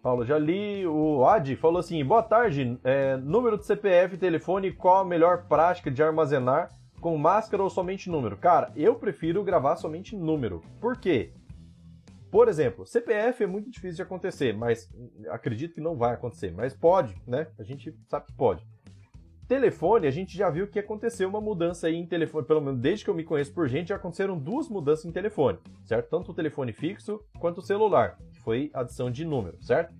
[0.01, 0.87] Paulo, já li.
[0.87, 2.79] O Adi falou assim: boa tarde.
[2.83, 6.69] É, número de CPF, telefone, qual a melhor prática de armazenar
[7.05, 8.35] com máscara ou somente número?
[8.35, 10.63] Cara, eu prefiro gravar somente número.
[10.81, 11.33] Por quê?
[12.31, 14.91] Por exemplo, CPF é muito difícil de acontecer, mas
[15.29, 17.45] acredito que não vai acontecer, mas pode, né?
[17.59, 18.65] A gente sabe que pode.
[19.47, 23.05] Telefone, a gente já viu que aconteceu uma mudança aí em telefone, pelo menos desde
[23.05, 26.09] que eu me conheço por gente, já aconteceram duas mudanças em telefone, certo?
[26.09, 29.93] Tanto o telefone fixo quanto o celular, que foi adição de número, certo?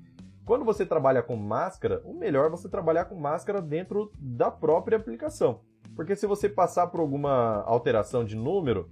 [0.46, 4.98] Quando você trabalha com máscara, o melhor é você trabalhar com máscara dentro da própria
[4.98, 5.62] aplicação.
[5.96, 8.90] Porque se você passar por alguma alteração de número,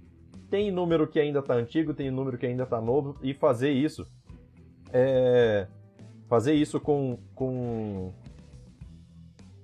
[0.50, 4.04] tem número que ainda está antigo, tem número que ainda está novo, e fazer isso.
[4.92, 5.68] É,
[6.28, 8.12] fazer isso com, com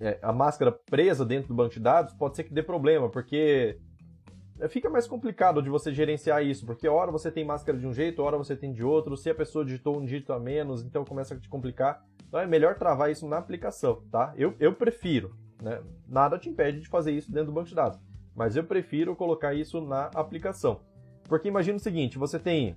[0.00, 3.78] é, a máscara presa dentro do banco de dados pode ser que dê problema, porque
[4.68, 8.22] fica mais complicado de você gerenciar isso, porque hora você tem máscara de um jeito,
[8.22, 11.34] hora você tem de outro, se a pessoa digitou um dígito a menos, então começa
[11.34, 12.04] a te complicar.
[12.28, 14.32] Então é melhor travar isso na aplicação, tá?
[14.36, 15.34] Eu, eu prefiro.
[15.62, 15.80] Né?
[16.08, 17.98] Nada te impede de fazer isso dentro do banco de dados,
[18.34, 20.80] mas eu prefiro colocar isso na aplicação.
[21.24, 22.76] Porque imagina o seguinte, você tem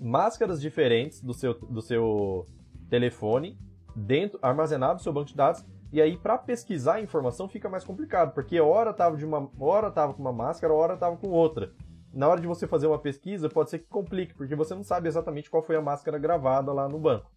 [0.00, 2.46] máscaras diferentes do seu, do seu
[2.88, 3.58] telefone
[3.94, 7.84] dentro armazenado no seu banco de dados e aí para pesquisar a informação fica mais
[7.84, 11.72] complicado, porque hora tava de uma hora tava com uma máscara, hora tava com outra.
[12.12, 15.08] Na hora de você fazer uma pesquisa, pode ser que complique, porque você não sabe
[15.08, 17.30] exatamente qual foi a máscara gravada lá no banco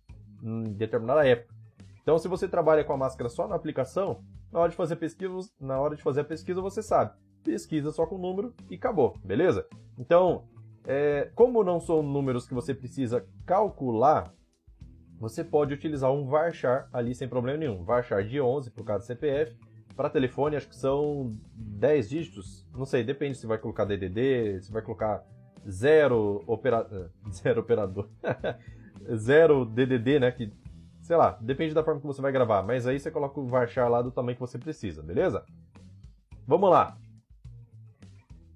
[0.43, 1.53] em determinada época.
[2.01, 5.49] Então, se você trabalha com a máscara só na aplicação, na hora de fazer pesquisa,
[5.59, 7.13] na hora de fazer a pesquisa, você sabe.
[7.43, 9.65] Pesquisa só com número e acabou, beleza?
[9.97, 10.43] Então,
[10.85, 14.33] é, como não são números que você precisa calcular,
[15.23, 17.81] você pode utilizar um varchar ali sem problema nenhum.
[17.81, 19.55] Varchar de 11 por cada CPF.
[19.95, 22.67] Para telefone, acho que são 10 dígitos.
[22.75, 25.23] Não sei, depende se vai colocar DDD, se vai colocar
[25.65, 26.85] zero, opera...
[27.31, 28.09] zero operador.
[29.15, 30.29] zero DDD, né?
[30.29, 30.51] Que
[31.01, 33.89] sei lá, depende da forma que você vai gravar, mas aí você coloca o varchar
[33.89, 35.45] lá do tamanho que você precisa, beleza?
[36.45, 36.97] Vamos lá.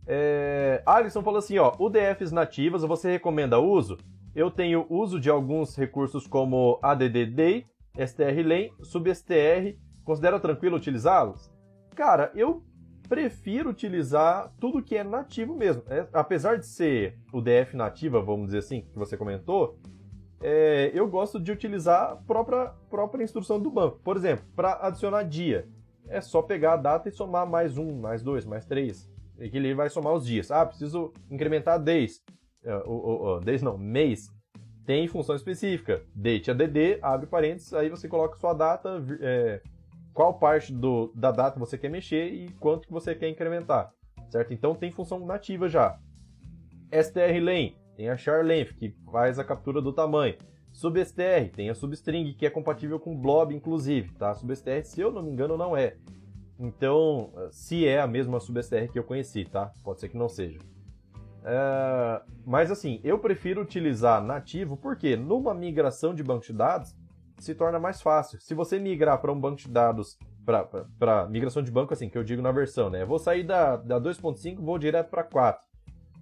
[0.06, 0.82] É...
[0.86, 3.98] Alisson falou assim, ó, UDFs nativas você recomenda uso?
[4.38, 7.66] Eu tenho uso de alguns recursos como ADDD,
[7.98, 11.52] strlen, substr, considera tranquilo utilizá-los?
[11.96, 12.64] Cara, eu
[13.10, 15.82] prefiro utilizar tudo que é nativo mesmo.
[15.88, 19.80] É, apesar de ser o DF nativa, vamos dizer assim, que você comentou,
[20.40, 24.00] é, eu gosto de utilizar a própria, própria instrução do banco.
[24.04, 25.68] Por exemplo, para adicionar dia,
[26.08, 29.12] é só pegar a data e somar mais um, mais dois, mais três.
[29.40, 30.52] E que ele vai somar os dias.
[30.52, 32.24] Ah, preciso incrementar days.
[32.86, 34.30] Uh, uh, days não, mês.
[34.86, 36.02] Tem função específica.
[36.16, 39.62] Date ADD, abre parênteses, aí você coloca sua data, é,
[40.14, 43.94] qual parte do, da data você quer mexer e quanto que você quer incrementar,
[44.30, 44.54] certo?
[44.54, 46.00] Então tem função nativa já.
[46.92, 50.36] strlen, tem a charlength, que faz a captura do tamanho.
[50.72, 54.34] SubStr, tem a substring, que é compatível com blob, inclusive, tá?
[54.34, 55.96] SubStr, se eu não me engano, não é.
[56.60, 59.72] Então, se é a mesma SubStr que eu conheci, tá?
[59.84, 60.60] Pode ser que não seja.
[61.50, 62.22] É...
[62.46, 66.94] Mas assim, eu prefiro utilizar nativo porque numa migração de banco de dados
[67.40, 68.40] se torna mais fácil.
[68.42, 70.18] Se você migrar para um banco de dados,
[71.00, 73.06] para migração de banco, assim, que eu digo na versão, né?
[73.06, 75.66] Vou sair da, da 2.5 vou direto para 4.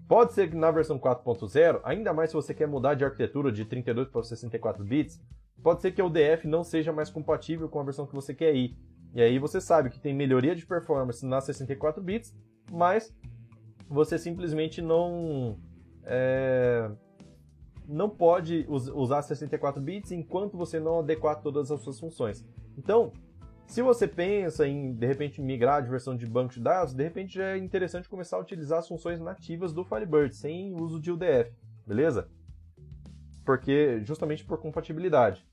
[0.08, 3.66] Pode ser que na versão 4.0, ainda mais se você quer mudar de arquitetura de
[3.66, 5.20] 32 para 64 bits,
[5.64, 8.54] pode ser que o DF não seja mais compatível com a versão que você quer
[8.54, 8.78] ir.
[9.16, 12.36] E aí você sabe que tem melhoria de performance nas 64 bits,
[12.72, 13.16] mas
[13.90, 15.58] você simplesmente não
[16.04, 16.90] é,
[17.88, 22.46] não pode usar 64 bits enquanto você não adequar todas as suas funções.
[22.78, 23.12] Então,
[23.68, 27.36] se você pensa em de repente migrar de versão de banco de dados, de repente
[27.36, 31.52] já é interessante começar a utilizar as funções nativas do Firebird sem uso de UDF,
[31.86, 32.30] beleza?
[33.46, 35.46] Porque justamente por compatibilidade.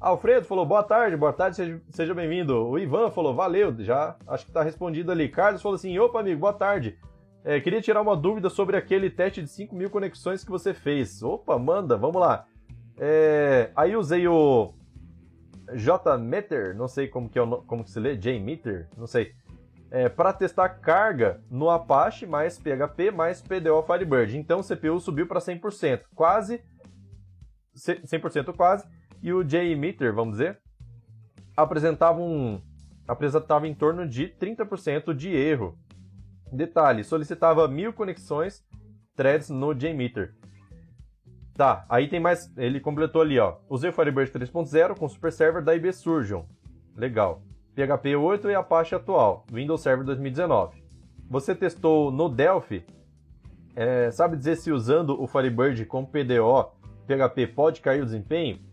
[0.00, 2.54] Alfredo falou boa tarde, boa tarde, seja, seja bem-vindo.
[2.68, 5.28] O Ivan falou valeu, já acho que está respondido ali.
[5.28, 6.96] Carlos falou assim: opa, amigo, boa tarde.
[7.44, 11.20] É, queria tirar uma dúvida sobre aquele teste de 5 mil conexões que você fez.
[11.20, 12.46] Opa, manda, vamos lá.
[12.96, 14.72] É, aí usei o
[15.74, 19.32] JMeter, não sei como que, é o, como que se lê, JMeter, não sei.
[19.90, 24.36] É, para testar carga no Apache mais PHP mais PDO Firebird.
[24.38, 26.62] Então o CPU subiu para 100%, quase
[27.74, 28.86] 100% quase
[29.22, 30.58] e o JMeter, vamos dizer,
[31.56, 32.60] apresentava um
[33.06, 35.78] apresentava em torno de 30% de erro.
[36.52, 38.62] Detalhe, solicitava mil conexões
[39.16, 40.34] threads no JMeter.
[41.54, 43.56] Tá, aí tem mais, ele completou ali, ó.
[43.68, 46.44] Usei o Firebird 3.0 com Super Server da IB Surgeon.
[46.94, 47.42] Legal.
[47.74, 50.82] PHP 8 e Apache atual, Windows Server 2019.
[51.28, 52.84] Você testou no Delphi?
[53.74, 56.72] É, sabe dizer se usando o Firebird com PDO,
[57.06, 58.67] PHP pode cair o desempenho?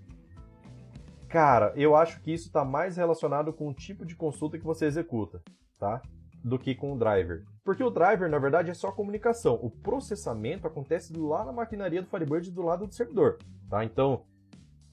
[1.30, 4.86] Cara, eu acho que isso está mais relacionado com o tipo de consulta que você
[4.86, 5.42] executa,
[5.80, 6.02] tá?
[6.44, 7.44] Do que com o driver.
[7.64, 9.60] Porque o driver, na verdade, é só comunicação.
[9.62, 13.84] O processamento acontece lá na maquinaria do Firebird do lado do servidor, tá?
[13.84, 14.24] Então,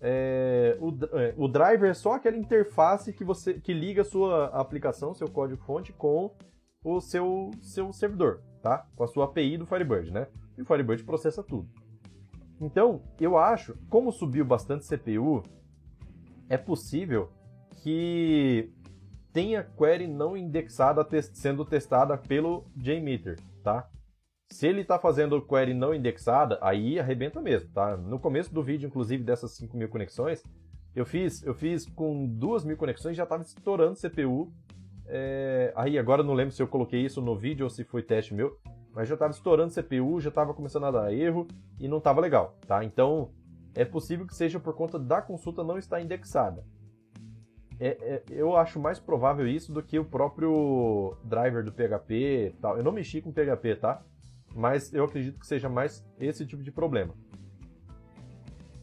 [0.00, 4.46] é, o, é, o, driver é só aquela interface que você que liga a sua
[4.46, 6.34] aplicação, seu código-fonte com
[6.82, 8.84] o seu, seu servidor, tá?
[8.96, 10.26] Com a sua API do Firebird, né?
[10.58, 11.68] E o Firebird processa tudo.
[12.60, 15.42] Então, eu acho, como subiu bastante CPU,
[16.52, 17.30] é possível
[17.82, 18.70] que
[19.32, 23.88] tenha query não indexada sendo testada pelo JMeter, tá?
[24.50, 27.96] Se ele está fazendo query não indexada, aí arrebenta mesmo, tá?
[27.96, 30.42] No começo do vídeo, inclusive, dessas 5 mil conexões,
[30.94, 34.52] eu fiz, eu fiz com 2 mil conexões já estava estourando CPU.
[35.06, 35.72] É...
[35.74, 38.58] Aí agora não lembro se eu coloquei isso no vídeo ou se foi teste meu,
[38.94, 41.48] mas já estava estourando CPU, já estava começando a dar erro
[41.80, 42.84] e não estava legal, tá?
[42.84, 43.30] Então
[43.74, 46.64] é possível que seja por conta da consulta não estar indexada.
[47.80, 52.76] É, é, eu acho mais provável isso do que o próprio driver do PHP tal.
[52.76, 54.02] Eu não mexi com PHP, tá?
[54.54, 57.14] Mas eu acredito que seja mais esse tipo de problema.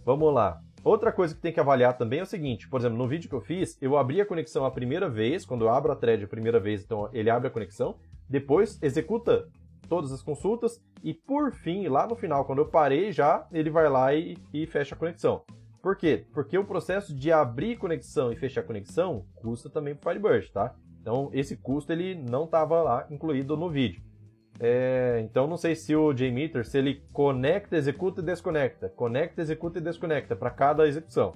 [0.04, 0.62] Vamos lá.
[0.84, 3.36] Outra coisa que tem que avaliar também é o seguinte, por exemplo, no vídeo que
[3.36, 6.28] eu fiz, eu abri a conexão a primeira vez, quando eu abro a thread a
[6.28, 7.98] primeira vez, então ele abre a conexão,
[8.28, 9.48] depois executa
[9.88, 13.90] todas as consultas e por fim, lá no final, quando eu parei já, ele vai
[13.90, 15.44] lá e, e fecha a conexão.
[15.82, 16.26] Por quê?
[16.34, 20.76] Porque o processo de abrir conexão e fechar conexão custa também para o Firebird, tá?
[21.02, 24.02] Então esse custo ele não estava lá incluído no vídeo.
[24.60, 29.80] É, então não sei se o JMeter, se ele conecta, executa e desconecta, conecta, executa
[29.80, 31.34] e desconecta para cada execução.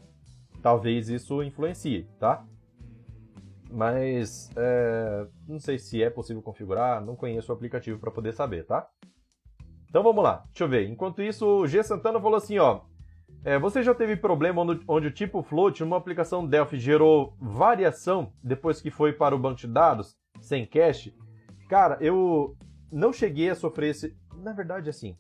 [0.62, 2.46] Talvez isso influencie, tá?
[3.74, 8.66] Mas é, não sei se é possível configurar, não conheço o aplicativo para poder saber,
[8.66, 8.88] tá?
[9.90, 10.88] Então vamos lá, deixa eu ver.
[10.88, 12.82] Enquanto isso, o G Santana falou assim, ó.
[13.44, 18.32] É, você já teve problema onde, onde o tipo float numa aplicação Delphi gerou variação
[18.42, 21.14] depois que foi para o banco de dados sem cache?
[21.68, 22.56] Cara, eu
[22.92, 24.16] não cheguei a sofrer esse.
[24.38, 25.18] Na verdade, assim.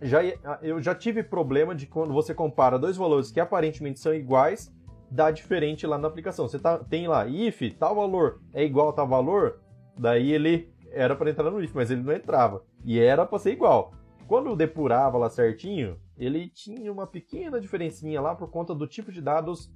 [0.00, 0.20] Já,
[0.62, 4.72] eu já tive problema de quando você compara dois valores que aparentemente são iguais
[5.10, 6.48] dá diferente lá na aplicação.
[6.48, 9.60] Você tá, tem lá, if, tal valor é igual a tal valor,
[9.98, 12.62] daí ele era para entrar no if, mas ele não entrava.
[12.84, 13.92] E era para ser igual.
[14.26, 19.20] Quando depurava lá certinho, ele tinha uma pequena diferencinha lá por conta do tipo de
[19.20, 19.72] dados.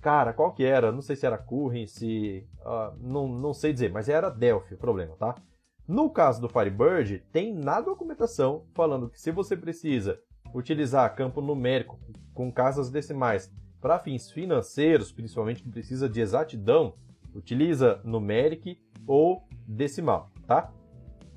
[0.00, 0.92] Cara, qual que era?
[0.92, 2.46] Não sei se era Current, se.
[2.60, 5.34] Uh, não, não sei dizer, mas era Delphi o problema, tá?
[5.86, 10.18] No caso do Firebird, tem na documentação falando que se você precisa
[10.54, 11.98] utilizar campo numérico
[12.32, 13.52] com casas decimais
[13.84, 16.94] para fins financeiros, principalmente que precisa de exatidão,
[17.34, 20.72] utiliza numeric ou decimal, tá?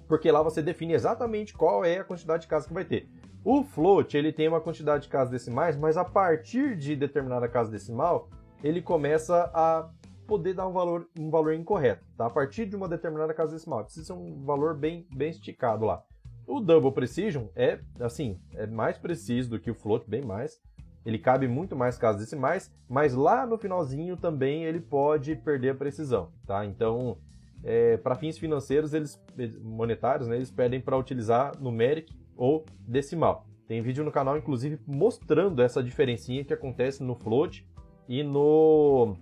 [0.08, 3.10] Porque lá você define exatamente qual é a quantidade de casas que vai ter.
[3.44, 7.70] O float, ele tem uma quantidade de casas decimais, mas a partir de determinada casa
[7.70, 8.30] decimal,
[8.64, 9.92] ele começa a
[10.26, 12.28] poder dar um valor, um valor incorreto, tá?
[12.28, 16.02] A partir de uma determinada casa decimal, precisa ser um valor bem, bem esticado lá.
[16.48, 20.62] O Double Precision é, assim, é mais preciso do que o Float, bem mais.
[21.08, 25.76] Ele cabe muito mais casas decimais, mas lá no finalzinho também ele pode perder a
[25.76, 26.66] precisão, tá?
[26.66, 27.18] Então,
[27.64, 29.18] é, para fins financeiros, eles
[29.64, 33.48] monetários, né, eles pedem para utilizar numeric ou decimal.
[33.70, 37.66] Tem vídeo no canal, inclusive, mostrando essa diferencinha que acontece no float
[38.10, 39.16] e no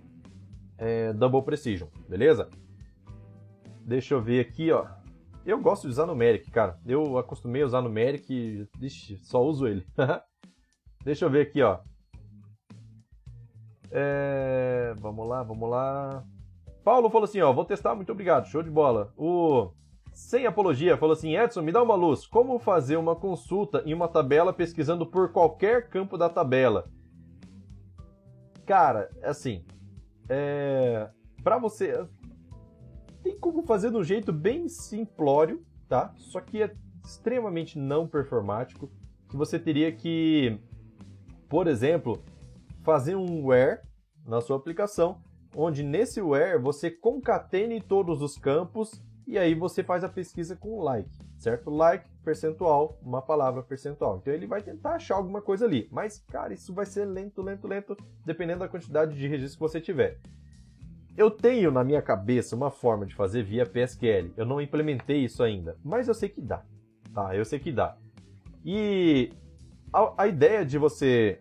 [0.78, 2.48] é, Double Precision, beleza?
[3.84, 4.88] Deixa eu ver aqui, ó.
[5.44, 6.80] Eu gosto de usar Numeric, cara.
[6.84, 9.86] Eu acostumei a usar Numeric e ixi, só uso ele.
[11.06, 11.78] Deixa eu ver aqui, ó.
[13.92, 14.92] É...
[14.98, 16.24] Vamos lá, vamos lá.
[16.82, 19.12] Paulo falou assim, ó, vou testar, muito obrigado, show de bola.
[19.16, 19.70] O
[20.12, 22.26] Sem Apologia falou assim, Edson, me dá uma luz.
[22.26, 26.90] Como fazer uma consulta em uma tabela pesquisando por qualquer campo da tabela?
[28.66, 29.64] Cara, assim,
[30.28, 31.08] é,
[31.44, 32.04] para você
[33.22, 36.12] tem como fazer de um jeito bem simplório, tá?
[36.16, 38.90] Só que é extremamente não performático,
[39.28, 40.58] que você teria que,
[41.48, 42.22] por exemplo,
[42.82, 43.80] fazer um where
[44.26, 45.20] na sua aplicação,
[45.54, 50.80] onde nesse where você concatene todos os campos e aí você faz a pesquisa com
[50.80, 51.68] like, certo?
[51.68, 54.18] Like, percentual, uma palavra percentual.
[54.18, 55.88] Então ele vai tentar achar alguma coisa ali.
[55.90, 59.80] Mas, cara, isso vai ser lento, lento, lento, dependendo da quantidade de registros que você
[59.80, 60.18] tiver.
[61.16, 64.32] Eu tenho na minha cabeça uma forma de fazer via PSQL.
[64.36, 66.62] Eu não implementei isso ainda, mas eu sei que dá.
[67.12, 67.96] Tá, eu sei que dá.
[68.64, 69.32] E
[69.92, 71.40] a, a ideia de você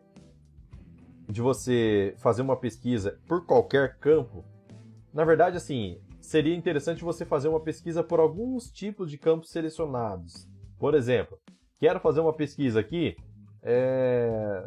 [1.27, 4.45] de você fazer uma pesquisa por qualquer campo,
[5.11, 10.47] na verdade, assim, seria interessante você fazer uma pesquisa por alguns tipos de campos selecionados.
[10.77, 11.39] Por exemplo,
[11.79, 13.15] quero fazer uma pesquisa aqui
[13.63, 14.61] é,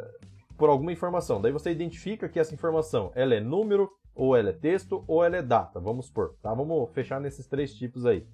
[0.57, 1.41] por alguma informação.
[1.41, 5.37] Daí você identifica que essa informação ela é número, ou ela é texto, ou ela
[5.37, 5.79] é data.
[5.79, 6.53] Vamos supor, tá?
[6.53, 8.27] Vamos fechar nesses três tipos aí.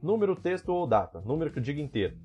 [0.00, 1.20] Número, texto ou data.
[1.20, 2.16] Número que eu digo inteiro.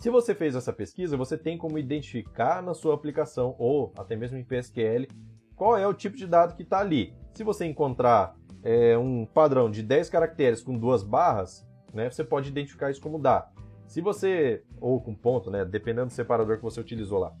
[0.00, 4.38] Se você fez essa pesquisa, você tem como identificar na sua aplicação, ou até mesmo
[4.38, 5.08] em PSQL,
[5.56, 7.12] qual é o tipo de dado que está ali.
[7.34, 12.48] Se você encontrar é, um padrão de 10 caracteres com duas barras, né, você pode
[12.48, 13.50] identificar isso como dá.
[13.88, 17.34] Se você, ou com ponto, né, dependendo do separador que você utilizou lá.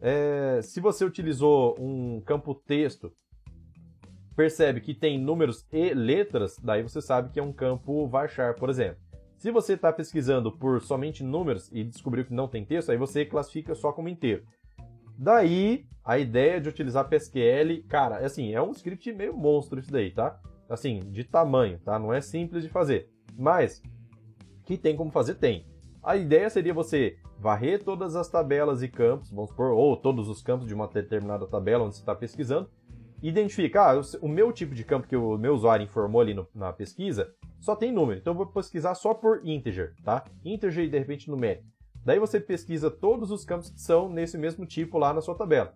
[0.00, 3.12] É, se você utilizou um campo texto,
[4.34, 8.68] percebe que tem números e letras, daí você sabe que é um campo varchar, por
[8.68, 9.03] exemplo.
[9.36, 13.24] Se você está pesquisando por somente números e descobriu que não tem texto, aí você
[13.24, 14.44] classifica só como inteiro.
[15.16, 20.10] Daí, a ideia de utilizar PSQL, cara, assim, é um script meio monstro isso daí,
[20.10, 20.40] tá?
[20.68, 21.98] Assim, de tamanho, tá?
[21.98, 23.08] Não é simples de fazer.
[23.36, 23.82] Mas,
[24.64, 25.66] que tem como fazer, tem.
[26.02, 30.42] A ideia seria você varrer todas as tabelas e campos, vamos supor, ou todos os
[30.42, 32.68] campos de uma determinada tabela onde você está pesquisando,
[33.22, 36.72] identificar, ah, o meu tipo de campo que o meu usuário informou ali no, na
[36.72, 37.32] pesquisa
[37.64, 40.22] só tem número, então eu vou pesquisar só por integer, tá?
[40.44, 41.64] Integer e de repente numérico.
[42.04, 45.74] Daí você pesquisa todos os campos que são nesse mesmo tipo lá na sua tabela.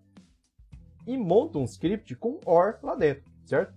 [1.06, 3.72] E monta um script com OR lá dentro, certo?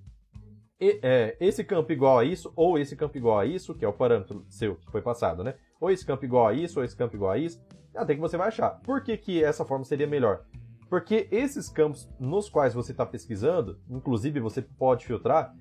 [0.77, 3.87] E, é, esse campo igual a isso, ou esse campo igual a isso, que é
[3.87, 5.55] o parâmetro seu que foi passado, né?
[5.79, 7.63] Ou esse campo igual a isso, ou esse campo igual a isso.
[7.95, 8.71] Até que você vai achar.
[8.81, 10.43] Por que, que essa forma seria melhor?
[10.89, 15.55] Porque esses campos nos quais você está pesquisando, inclusive você pode filtrar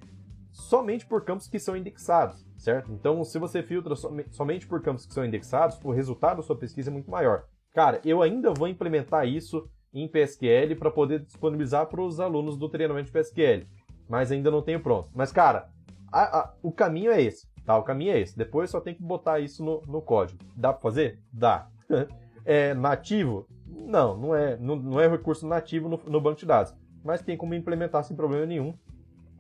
[0.53, 2.93] somente por campos que são indexados, certo?
[2.93, 3.95] Então, se você filtra
[4.31, 7.45] somente por campos que são indexados, o resultado da sua pesquisa é muito maior.
[7.73, 12.69] Cara, eu ainda vou implementar isso em PSQL para poder disponibilizar para os alunos do
[12.69, 13.67] treinamento de PSQL,
[14.09, 15.09] mas ainda não tenho pronto.
[15.15, 15.69] Mas, cara,
[16.13, 17.77] a, a, o caminho é esse, tá?
[17.77, 18.37] O caminho é esse.
[18.37, 20.43] Depois só tem que botar isso no, no código.
[20.57, 21.21] Dá para fazer?
[21.33, 21.69] Dá.
[22.45, 23.47] é nativo?
[23.67, 27.37] Não, não é, não, não é recurso nativo no, no banco de dados, mas tem
[27.37, 28.75] como implementar sem problema nenhum.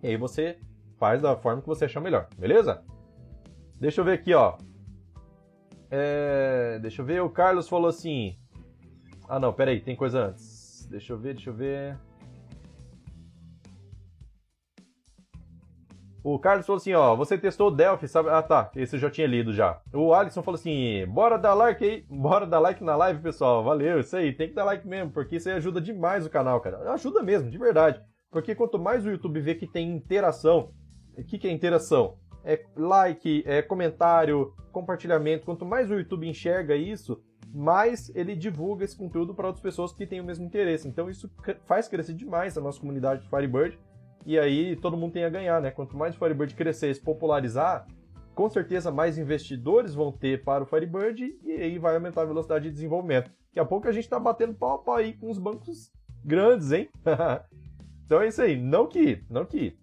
[0.02, 0.58] E aí você
[1.00, 2.84] faz da forma que você achar melhor, beleza?
[3.80, 4.58] Deixa eu ver aqui, ó.
[5.90, 8.36] É, deixa eu ver, o Carlos falou assim.
[9.26, 10.86] Ah, não, peraí, tem coisa antes.
[10.90, 11.98] Deixa eu ver, deixa eu ver.
[16.22, 18.28] O Carlos falou assim, ó, você testou o Delphi, sabe?
[18.28, 19.80] Ah, tá, esse eu já tinha lido já.
[19.94, 23.64] O Alisson falou assim, bora dar like aí, bora dar like na live, pessoal.
[23.64, 26.60] Valeu, isso aí, tem que dar like mesmo, porque isso aí ajuda demais o canal,
[26.60, 26.92] cara.
[26.92, 28.02] Ajuda mesmo, de verdade.
[28.30, 30.72] Porque quanto mais o YouTube vê que tem interação,
[31.16, 32.16] o que, que é interação?
[32.44, 35.44] É like, é comentário, compartilhamento.
[35.44, 40.06] Quanto mais o YouTube enxerga isso, mais ele divulga esse conteúdo para outras pessoas que
[40.06, 40.88] têm o mesmo interesse.
[40.88, 41.30] Então isso
[41.66, 43.78] faz crescer demais a nossa comunidade de Firebird
[44.24, 45.70] e aí todo mundo tem a ganhar, né?
[45.70, 47.86] Quanto mais o Firebird crescer e se popularizar,
[48.34, 52.64] com certeza mais investidores vão ter para o Firebird e aí vai aumentar a velocidade
[52.64, 53.30] de desenvolvimento.
[53.48, 55.92] Daqui a pouco a gente está batendo pau a pau aí com os bancos
[56.24, 56.88] grandes, hein?
[58.06, 58.56] então é isso aí.
[58.56, 59.76] Não que, não que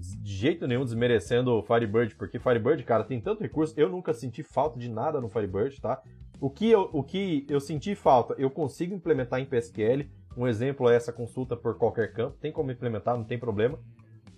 [0.00, 3.74] de jeito nenhum desmerecendo o Firebird, porque Firebird, cara, tem tanto recurso.
[3.76, 6.02] Eu nunca senti falta de nada no Firebird, tá?
[6.40, 10.08] O que eu, o que eu senti falta, eu consigo implementar em PSQL.
[10.36, 12.36] Um exemplo é essa consulta por qualquer campo.
[12.40, 13.78] Tem como implementar, não tem problema.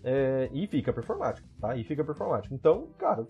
[0.02, 1.76] É, e fica performático, tá?
[1.76, 2.52] E fica performático.
[2.54, 3.24] Então, cara,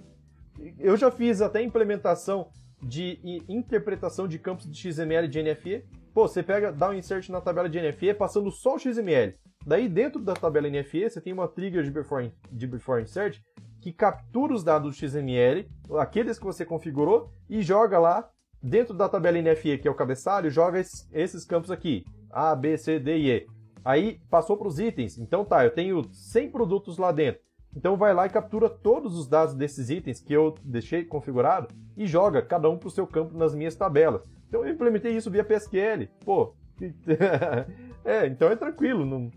[0.79, 2.49] eu já fiz até implementação
[2.83, 3.19] de
[3.49, 5.85] interpretação de campos de XML de NFE.
[6.13, 9.35] Pô, você pega, dá um insert na tabela de NFE passando só o XML.
[9.67, 13.41] Daí, dentro da tabela NFE, você tem uma trigger de before, de before insert
[13.81, 18.31] que captura os dados do XML, aqueles que você configurou, e joga lá
[18.63, 23.01] dentro da tabela NFE, que é o cabeçalho, joga esses campos aqui, A, B, C,
[23.01, 23.47] D e E.
[23.85, 25.19] Aí passou para os itens.
[25.19, 27.41] Então tá, eu tenho 100 produtos lá dentro.
[27.75, 32.07] Então vai lá e captura todos os dados desses itens que eu deixei configurado e
[32.07, 34.23] joga cada um para o seu campo nas minhas tabelas.
[34.47, 36.07] Então eu implementei isso via PSQL.
[36.25, 36.55] Pô,
[38.05, 39.05] é, então é tranquilo.
[39.05, 39.31] Não,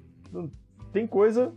[0.91, 1.53] tem coisa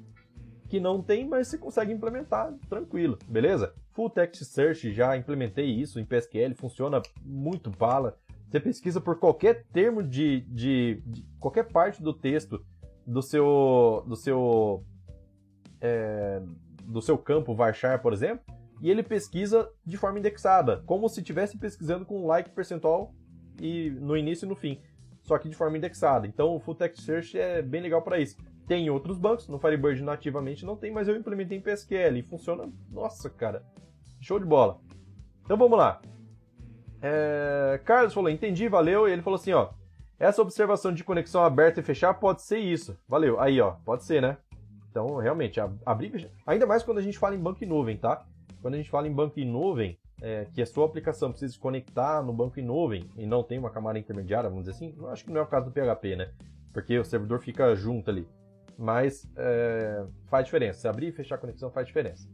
[0.68, 3.74] que não tem, mas você consegue implementar tranquilo, beleza?
[3.92, 8.16] Full Text Search, já implementei isso em PSQL, funciona muito bala.
[8.48, 12.64] Você pesquisa por qualquer termo de, de, de qualquer parte do texto
[13.06, 14.84] do seu do seu
[15.80, 16.42] é,
[16.84, 18.44] do seu campo varchar, por exemplo,
[18.80, 23.14] e ele pesquisa de forma indexada, como se estivesse pesquisando com like percentual
[23.60, 24.80] e no início e no fim,
[25.22, 26.26] só que de forma indexada.
[26.26, 28.36] Então o Full Text Search é bem legal para isso.
[28.68, 32.70] Tem outros bancos, no Firebird nativamente não tem, mas eu implementei em PSQL e funciona,
[32.90, 33.62] nossa, cara,
[34.20, 34.78] show de bola.
[35.42, 36.02] Então vamos lá.
[37.00, 37.80] É...
[37.82, 39.70] Carlos falou, entendi, valeu, e ele falou assim, ó,
[40.18, 42.98] essa observação de conexão aberta e fechar pode ser isso.
[43.08, 43.40] Valeu.
[43.40, 44.36] Aí, ó, pode ser, né?
[44.90, 48.26] Então, realmente, abrir Ainda mais quando a gente fala em banco em nuvem, tá?
[48.60, 51.58] Quando a gente fala em banco em nuvem, é, que a sua aplicação precisa se
[51.58, 55.08] conectar no banco em nuvem e não tem uma camada intermediária, vamos dizer assim, eu
[55.08, 56.30] acho que não é o caso do PHP, né?
[56.72, 58.26] Porque o servidor fica junto ali.
[58.78, 60.80] Mas é, faz diferença.
[60.80, 62.28] Se abrir e fechar a conexão faz diferença.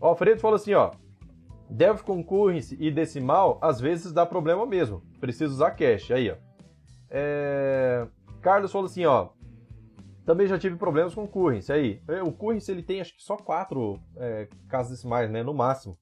[0.00, 0.90] O Alfredo falou assim, ó.
[1.70, 5.02] Dev concurrence e decimal às vezes dá problema mesmo.
[5.20, 6.12] Precisa usar cache.
[6.12, 6.36] Aí, ó.
[7.08, 8.08] É...
[8.40, 9.28] Carlos falou assim, ó.
[10.26, 11.70] Também já tive problemas com o Currents.
[11.70, 15.42] Aí, é, o Currents ele tem acho que só quatro é, casas decimais, né?
[15.42, 15.96] No máximo.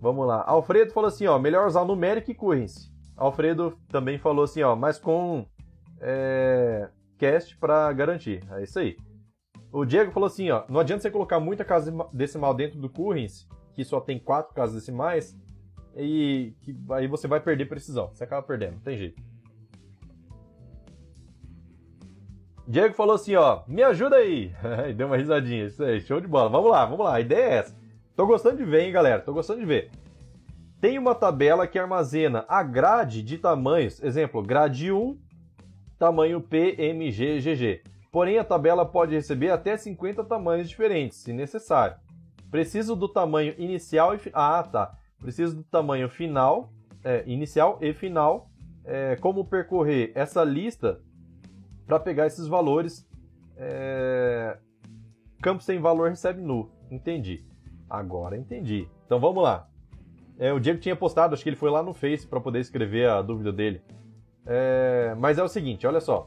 [0.00, 0.44] Vamos lá.
[0.46, 1.38] Alfredo falou assim, ó.
[1.38, 2.92] Melhor usar numérico e Currents.
[3.16, 4.76] Alfredo também falou assim, ó.
[4.76, 5.46] Mas com
[6.00, 6.88] é,
[7.18, 8.42] cast para garantir.
[8.52, 8.96] É isso aí.
[9.72, 10.64] O Diego falou assim, ó.
[10.68, 14.74] Não adianta você colocar muita casa decimal dentro do Currents, que só tem quatro casas
[14.74, 15.36] decimais,
[15.96, 18.08] e que, aí você vai perder precisão.
[18.12, 19.22] Você acaba perdendo, não tem jeito.
[22.68, 24.52] Diego falou assim, ó, me ajuda aí.
[24.96, 25.66] deu uma risadinha.
[25.66, 26.48] Isso aí, show de bola.
[26.48, 27.14] Vamos lá, vamos lá.
[27.14, 27.76] A ideia é essa.
[28.14, 29.20] Tô gostando de ver, hein, galera?
[29.20, 29.90] Tô gostando de ver.
[30.80, 34.02] Tem uma tabela que armazena a grade de tamanhos.
[34.02, 35.18] Exemplo, grade 1,
[35.98, 37.82] tamanho PMGGG.
[38.10, 41.96] Porém, a tabela pode receber até 50 tamanhos diferentes, se necessário.
[42.50, 44.20] Preciso do tamanho inicial e...
[44.32, 44.96] Ah, tá.
[45.18, 46.72] Preciso do tamanho final,
[47.04, 48.50] é, inicial e final.
[48.84, 51.00] É, como percorrer essa lista
[51.86, 53.08] para pegar esses valores.
[53.56, 54.58] É...
[55.40, 56.70] Campo sem valor recebe nu.
[56.90, 57.44] Entendi.
[57.88, 58.88] Agora entendi.
[59.06, 59.68] Então vamos lá.
[60.38, 63.08] É, o Diego tinha postado, acho que ele foi lá no Face para poder escrever
[63.08, 63.80] a dúvida dele.
[64.46, 66.26] É, mas é o seguinte, olha só.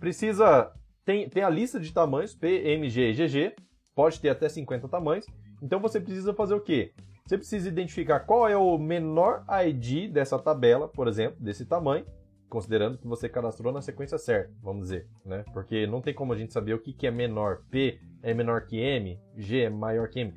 [0.00, 0.72] Precisa.
[1.04, 3.54] Tem, tem a lista de tamanhos, P, M, G e GG.
[3.94, 5.26] Pode ter até 50 tamanhos.
[5.62, 6.92] Então você precisa fazer o quê?
[7.24, 12.04] Você precisa identificar qual é o menor ID dessa tabela, por exemplo, desse tamanho
[12.48, 15.44] considerando que você cadastrou na sequência certa, vamos dizer, né?
[15.52, 17.62] Porque não tem como a gente saber o que, que é menor.
[17.70, 20.34] P é menor que M, G é maior que M.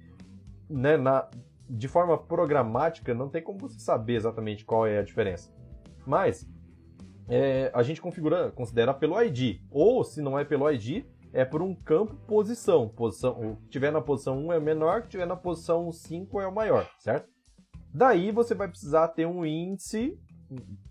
[0.70, 0.98] Né?
[0.98, 1.30] Na,
[1.70, 5.54] de forma programática, não tem como você saber exatamente qual é a diferença.
[6.06, 6.50] Mas
[7.30, 9.62] é, a gente configura, considera pelo ID.
[9.70, 12.90] Ou, se não é pelo ID, é por um campo posição.
[12.90, 15.92] posição o que tiver na posição 1 é o menor, o que tiver na posição
[15.92, 17.30] 5 é o maior, certo?
[17.94, 20.18] Daí você vai precisar ter um índice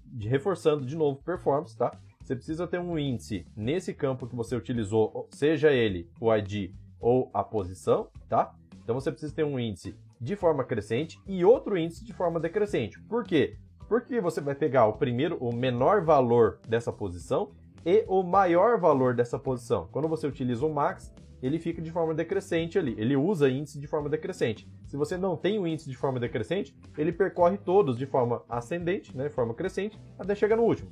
[0.05, 1.93] de, reforçando de novo performance, tá?
[2.23, 7.31] Você precisa ter um índice nesse campo que você utilizou, seja ele o ID ou
[7.33, 8.55] a posição, tá?
[8.83, 13.01] Então você precisa ter um índice de forma crescente e outro índice de forma decrescente.
[13.03, 13.57] Por quê?
[13.89, 17.53] Porque você vai pegar o primeiro, o menor valor dessa posição
[17.85, 19.89] e o maior valor dessa posição.
[19.91, 21.13] Quando você utiliza o max,
[21.43, 22.95] ele fica de forma decrescente ali.
[22.99, 24.69] Ele usa índice de forma decrescente.
[24.87, 29.17] Se você não tem o índice de forma decrescente, ele percorre todos de forma ascendente,
[29.17, 30.91] né, de forma crescente, até chegar no último.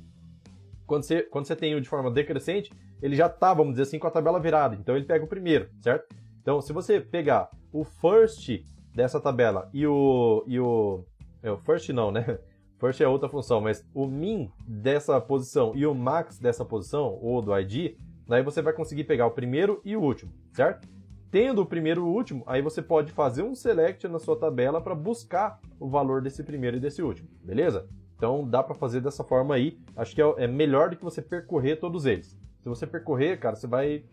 [0.87, 2.71] Quando você, quando você tem o de forma decrescente,
[3.01, 4.75] ele já está, vamos dizer assim, com a tabela virada.
[4.75, 6.07] Então ele pega o primeiro, certo?
[6.41, 8.63] Então, se você pegar o first
[8.95, 10.45] dessa tabela e o.
[10.47, 11.03] E o,
[11.43, 12.39] é, o first não, né?
[12.79, 17.41] First é outra função, mas o min dessa posição e o max dessa posição, ou
[17.41, 17.95] do ID,
[18.27, 20.87] daí você vai conseguir pegar o primeiro e o último, certo?
[21.31, 24.79] Tendo o primeiro e o último, aí você pode fazer um select na sua tabela
[24.79, 27.87] para buscar o valor desse primeiro e desse último, beleza?
[28.15, 29.79] Então dá para fazer dessa forma aí.
[29.95, 32.37] Acho que é, é melhor do que você percorrer todos eles.
[32.61, 34.03] Se você percorrer, cara, você vai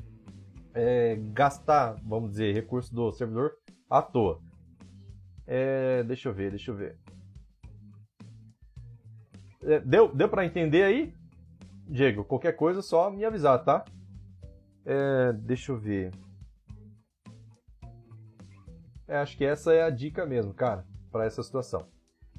[0.74, 3.52] é, gastar, vamos dizer, recurso do servidor
[3.88, 4.40] à toa.
[5.46, 6.96] É, deixa eu ver, deixa eu ver.
[9.64, 11.14] É, deu deu para entender aí?
[11.88, 13.84] Diego, qualquer coisa só me avisar, tá?
[14.84, 16.12] É, deixa eu ver.
[19.06, 21.86] É, acho que essa é a dica mesmo, cara, para essa situação.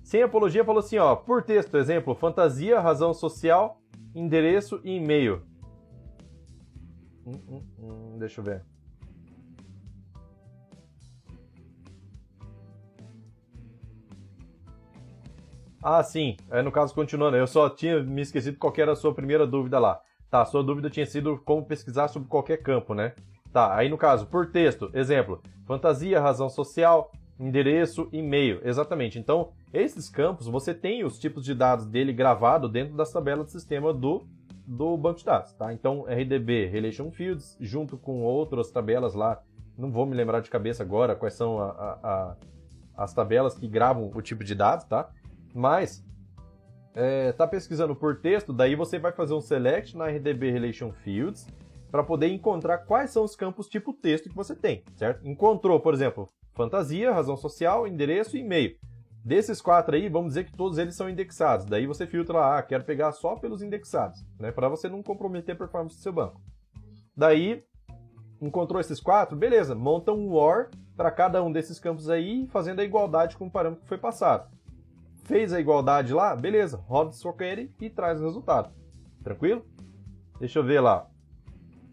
[0.03, 3.81] Sem apologia falou assim, ó, por texto, exemplo, fantasia, razão social,
[4.13, 5.41] endereço e e-mail.
[7.25, 8.63] Hum, hum, hum, deixa eu ver.
[15.87, 16.35] Ah, sim.
[16.49, 19.77] É, no caso, continuando, eu só tinha me esquecido qual era a sua primeira dúvida
[19.77, 20.01] lá.
[20.31, 23.13] Tá, a sua dúvida tinha sido como pesquisar sobre qualquer campo, né?
[23.53, 28.59] Tá, aí no caso, por texto, exemplo, fantasia, razão social, endereço, e-mail.
[28.63, 29.19] Exatamente.
[29.19, 33.51] Então, esses campos, você tem os tipos de dados dele gravado dentro das tabelas do
[33.51, 34.25] sistema do,
[34.65, 35.71] do banco de dados, tá?
[35.71, 39.39] Então, RDB, Relation Fields, junto com outras tabelas lá,
[39.77, 42.35] não vou me lembrar de cabeça agora quais são a, a, a,
[43.03, 45.11] as tabelas que gravam o tipo de dados, tá?
[45.55, 46.03] Mas
[46.93, 51.47] é, tá pesquisando por texto, daí você vai fazer um select na RDB Relation Fields
[51.89, 55.25] para poder encontrar quais são os campos tipo texto que você tem, certo?
[55.25, 58.75] Encontrou, por exemplo, fantasia, razão social, endereço e e-mail.
[59.23, 61.65] Desses quatro aí, vamos dizer que todos eles são indexados.
[61.65, 64.51] Daí você filtra lá, ah, quero pegar só pelos indexados, né?
[64.51, 66.41] Para você não comprometer a performance do seu banco.
[67.15, 67.63] Daí,
[68.41, 72.83] encontrou esses quatro, beleza, monta um OR para cada um desses campos aí, fazendo a
[72.83, 74.54] igualdade com o parâmetro que foi passado.
[75.25, 76.35] Fez a igualdade lá?
[76.35, 78.71] Beleza, roda sua query e traz o resultado.
[79.23, 79.65] Tranquilo?
[80.39, 81.09] Deixa eu ver lá.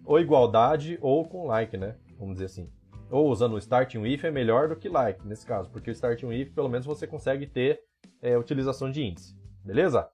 [0.04, 1.96] Ou igualdade ou com like, né?
[2.18, 2.70] Vamos dizer assim.
[3.10, 6.30] Ou usando o starting if é melhor do que like, nesse caso, porque o starting
[6.30, 7.80] if pelo menos você consegue ter
[8.20, 9.34] é, utilização de índice.
[9.64, 10.10] Beleza?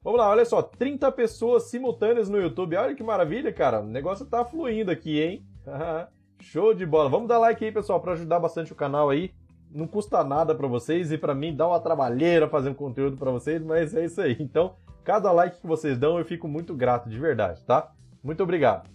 [0.00, 2.76] Vamos lá, olha só, 30 pessoas simultâneas no YouTube.
[2.76, 3.80] Olha que maravilha, cara.
[3.80, 5.44] O negócio tá fluindo aqui, hein?
[6.40, 7.08] Show de bola.
[7.08, 9.32] Vamos dar like aí, pessoal, para ajudar bastante o canal aí
[9.74, 13.30] não custa nada para vocês e para mim dá uma trabalheira fazer um conteúdo para
[13.30, 14.36] vocês, mas é isso aí.
[14.38, 17.92] Então, cada like que vocês dão eu fico muito grato de verdade, tá?
[18.22, 18.88] Muito obrigado.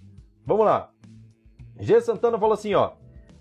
[0.46, 0.90] Vamos lá.
[1.80, 2.92] G Santana falou assim, ó: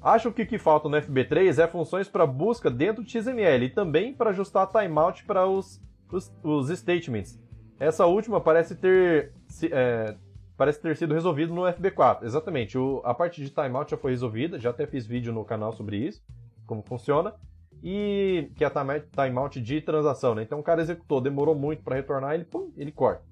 [0.03, 3.71] Acho que o que falta no FB3 é funções para busca dentro do XML e
[3.71, 5.81] também para ajustar timeout para os,
[6.11, 7.39] os, os, statements.
[7.79, 9.33] Essa última parece ter,
[9.71, 10.15] é,
[10.57, 12.25] parece ter sido resolvido no FB4.
[12.25, 15.73] Exatamente, o, a parte de timeout já foi resolvida, já até fiz vídeo no canal
[15.73, 16.23] sobre isso
[16.67, 17.35] como funciona,
[17.83, 20.43] e que é timeout de transação, né?
[20.43, 23.23] Então o cara executou, demorou muito para retornar, ele, pum, ele corta.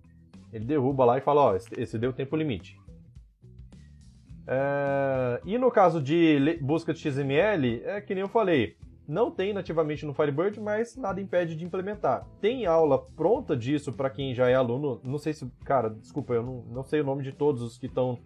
[0.52, 2.78] Ele derruba lá e fala, ó, esse, esse deu tempo limite.
[4.46, 5.40] É...
[5.44, 8.76] E no caso de busca de XML, é que nem eu falei,
[9.06, 12.26] não tem nativamente no Firebird, mas nada impede de implementar.
[12.40, 15.00] Tem aula pronta disso para quem já é aluno.
[15.02, 17.86] Não sei se, cara, desculpa, eu não, não sei o nome de todos os que
[17.86, 18.18] estão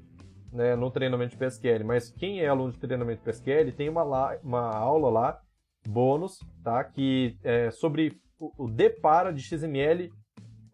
[0.52, 4.02] né, no treinamento de PSQL, mas quem é aluno de treinamento de PSQL tem uma,
[4.02, 5.40] lá, uma aula lá,
[5.86, 10.10] bônus, tá, que é sobre o, o depara de XML,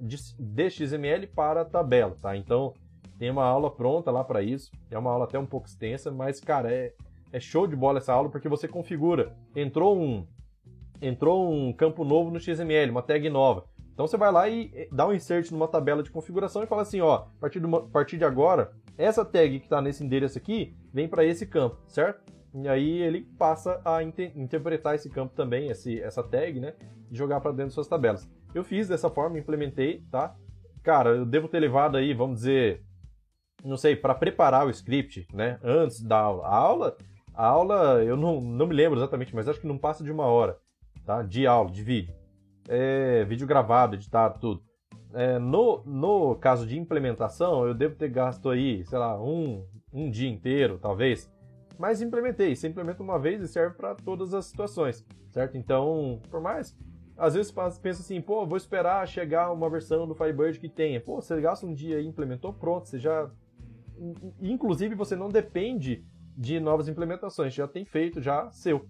[0.01, 2.37] de, de XML para tabela, tá?
[2.37, 2.75] Então,
[3.18, 6.41] tem uma aula pronta lá para isso, é uma aula até um pouco extensa, mas,
[6.41, 6.93] cara, é,
[7.33, 10.27] é show de bola essa aula porque você configura, entrou um,
[11.01, 13.64] entrou um campo novo no XML, uma tag nova,
[13.95, 17.01] então você vai lá e dá um insert numa tabela de configuração e fala assim,
[17.01, 20.76] ó, a partir, de, a partir de agora, essa tag que está nesse endereço aqui
[20.92, 22.32] vem para esse campo, certo?
[22.55, 26.74] E aí ele passa a interpretar esse campo também, esse, essa tag, né?
[27.11, 28.30] E jogar para dentro de suas tabelas.
[28.55, 30.36] Eu fiz dessa forma, implementei, tá?
[30.82, 32.84] Cara, eu devo ter levado aí, vamos dizer,
[33.64, 35.59] não sei, para preparar o script, né?
[35.62, 36.47] Antes da aula.
[36.47, 36.97] A aula,
[37.34, 40.26] a aula, eu não, não me lembro exatamente, mas acho que não passa de uma
[40.26, 40.57] hora,
[41.05, 41.22] tá?
[41.22, 42.14] De aula, de vídeo.
[42.68, 44.62] É, vídeo gravado, editado, tudo
[45.15, 50.11] é, no, no caso de implementação, eu devo ter gasto aí, sei lá, um, um
[50.11, 51.33] dia inteiro, talvez.
[51.79, 52.55] Mas implementei.
[52.55, 55.57] Você implementa uma vez e serve para todas as situações, certo?
[55.57, 56.77] Então, por mais.
[57.17, 61.01] Às vezes pensa assim, pô, vou esperar chegar uma versão do Firebird que tenha.
[61.01, 63.31] Pô, você gasta um dia e implementou, pronto, você já.
[64.43, 66.05] Inclusive, você não depende
[66.37, 68.89] de novas implementações, já tem feito já seu,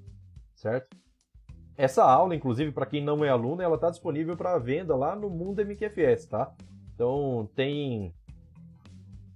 [0.54, 0.96] certo?
[1.76, 5.28] Essa aula, inclusive, para quem não é aluno, ela está disponível para venda lá no
[5.28, 6.52] Mundo MQFS, tá?
[6.94, 8.14] Então tem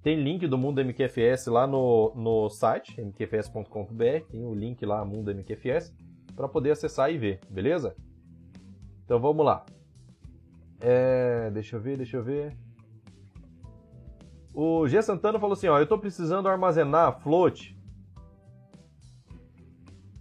[0.03, 5.35] tem link do Mundo MQFS lá no, no site, mqfs.com.br, tem o link lá, Mundo
[5.35, 5.93] MQFS,
[6.37, 7.97] para poder acessar e ver, beleza?
[9.05, 9.67] Então vamos lá.
[10.81, 12.57] É, deixa eu ver, deixa eu ver.
[14.55, 17.78] O G Santana falou assim, ó, eu estou precisando armazenar float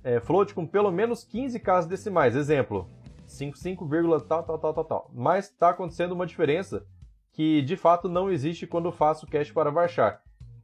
[0.07, 2.33] é, float com pelo menos 15 casas decimais.
[2.33, 2.89] Exemplo,
[3.25, 3.85] 55,
[4.21, 5.11] tal, tal, tal, tal, tal.
[5.13, 6.85] Mas está acontecendo uma diferença
[7.33, 10.23] que de fato não existe quando faço cache para varchar.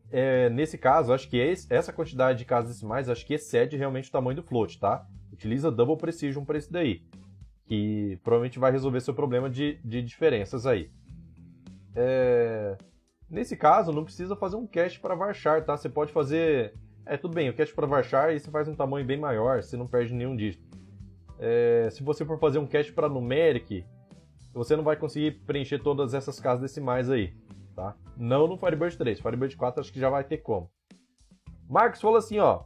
[0.09, 4.11] É, nesse caso, acho que essa quantidade de casas decimais acho que excede realmente o
[4.11, 5.05] tamanho do float, tá?
[5.33, 7.01] Utiliza Double Precision para isso daí,
[7.65, 10.89] que provavelmente vai resolver seu problema de, de diferenças aí.
[11.95, 12.77] É,
[13.29, 15.75] nesse caso, não precisa fazer um cache para varchar, tá?
[15.75, 16.75] Você pode fazer
[17.05, 19.87] é, tudo bem, o cache para varchar, isso faz um tamanho bem maior, você não
[19.87, 20.63] perde nenhum dígito.
[21.39, 23.85] É, se você for fazer um cache para numeric,
[24.53, 27.33] você não vai conseguir preencher todas essas casas decimais aí,
[27.75, 27.95] tá?
[28.15, 30.69] Não no Firebird 3, Firebird 4 acho que já vai ter como.
[31.69, 32.63] Marcos falou assim, ó,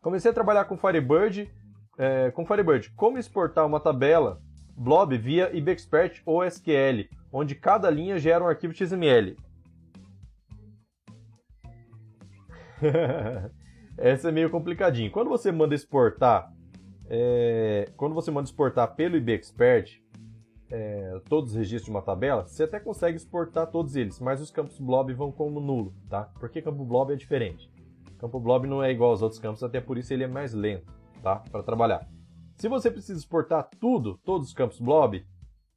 [0.00, 1.52] comecei a trabalhar com Firebird,
[1.98, 4.40] é, com Firebird, como exportar uma tabela
[4.76, 9.36] blob via IBExpert ou SQL, onde cada linha gera um arquivo XML.
[13.96, 15.10] Essa é meio complicadinho.
[15.10, 16.52] Quando você manda exportar,
[17.08, 20.00] é, quando você manda exportar pelo IBExpert
[20.70, 24.50] é, todos os registros de uma tabela, você até consegue exportar todos eles, mas os
[24.50, 26.30] campos blob vão como nulo, tá?
[26.40, 27.70] Porque campo blob é diferente.
[28.18, 30.90] Campo blob não é igual aos outros campos, até por isso ele é mais lento,
[31.22, 31.36] tá?
[31.36, 32.08] Para trabalhar.
[32.56, 35.24] Se você precisa exportar tudo, todos os campos blob,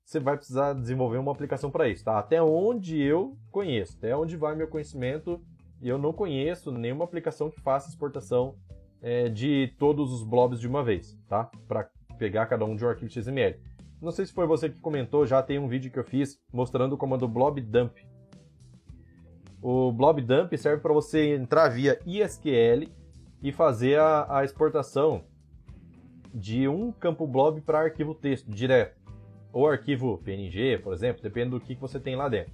[0.05, 2.17] você vai precisar desenvolver uma aplicação para isso, tá?
[2.17, 5.41] Até onde eu conheço, até onde vai meu conhecimento
[5.81, 8.55] e eu não conheço nenhuma aplicação que faça exportação
[9.01, 11.49] é, de todos os blobs de uma vez, tá?
[11.67, 13.59] Para pegar cada um de um arquivo XML.
[14.01, 16.93] Não sei se foi você que comentou, já tem um vídeo que eu fiz mostrando
[16.93, 17.97] o comando blob dump.
[19.61, 22.89] O blob dump serve para você entrar via ISQL
[23.41, 25.23] e fazer a, a exportação
[26.33, 28.99] de um campo blob para arquivo texto direto.
[29.53, 32.53] Ou arquivo PNG, por exemplo, depende do que você tem lá dentro.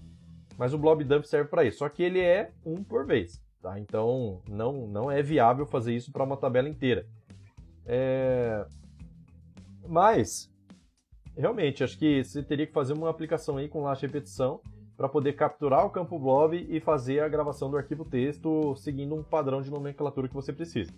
[0.62, 3.80] Mas o blob dump serve para isso, só que ele é um por vez, tá?
[3.80, 7.08] Então não, não é viável fazer isso para uma tabela inteira.
[7.84, 8.64] É...
[9.88, 10.54] Mas,
[11.36, 14.62] realmente, acho que você teria que fazer uma aplicação aí com laço repetição
[14.96, 19.24] para poder capturar o campo blob e fazer a gravação do arquivo texto seguindo um
[19.24, 20.94] padrão de nomenclatura que você precisa.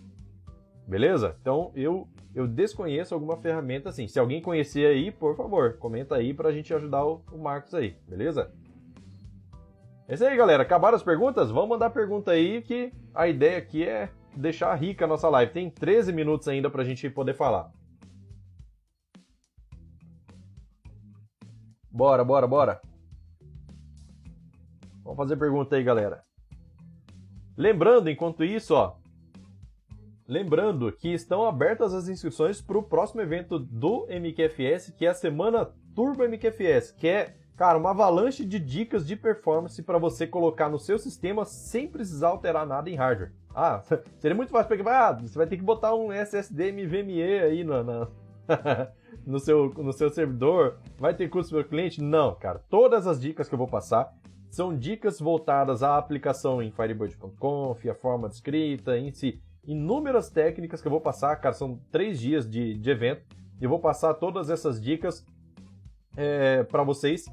[0.86, 1.38] Beleza?
[1.40, 4.08] Então eu eu desconheço alguma ferramenta assim.
[4.08, 7.72] Se alguém conhecer aí, por favor, comenta aí para a gente ajudar o, o Marcos
[7.72, 8.52] aí, beleza?
[10.06, 10.62] É isso aí, galera.
[10.62, 11.50] Acabaram as perguntas?
[11.50, 15.52] Vamos mandar pergunta aí que a ideia aqui é deixar rica a nossa live.
[15.52, 17.72] Tem 13 minutos ainda pra gente poder falar.
[21.90, 22.80] Bora, bora, bora.
[25.02, 26.22] Vamos fazer pergunta aí, galera.
[27.56, 28.96] Lembrando, enquanto isso, ó.
[30.26, 35.14] Lembrando que estão abertas as inscrições para o próximo evento do MQFS, que é a
[35.14, 40.68] Semana Turbo MQFS, que é Cara, uma avalanche de dicas de performance para você colocar
[40.68, 43.32] no seu sistema sem precisar alterar nada em hardware.
[43.54, 43.80] Ah,
[44.18, 47.76] seria muito fácil pegar, ah, você vai ter que botar um SSD NVMe aí no,
[49.24, 52.02] no, seu, no seu servidor, vai ter custo para o cliente?
[52.02, 52.60] Não, cara.
[52.68, 54.12] Todas as dicas que eu vou passar
[54.50, 59.40] são dicas voltadas à aplicação em Firebird.conf, a forma de escrita, em si.
[59.64, 63.24] Inúmeras técnicas que eu vou passar, cara, são três dias de, de evento,
[63.60, 65.24] eu vou passar todas essas dicas
[66.16, 67.24] é, para vocês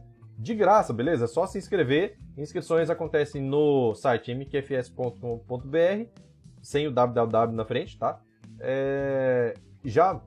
[0.42, 1.26] de graça, beleza?
[1.26, 2.18] É só se inscrever.
[2.36, 6.06] Inscrições acontecem no site mqfs.com.br,
[6.62, 8.20] sem o www na frente, tá?
[8.60, 9.54] É...
[9.86, 10.20] Já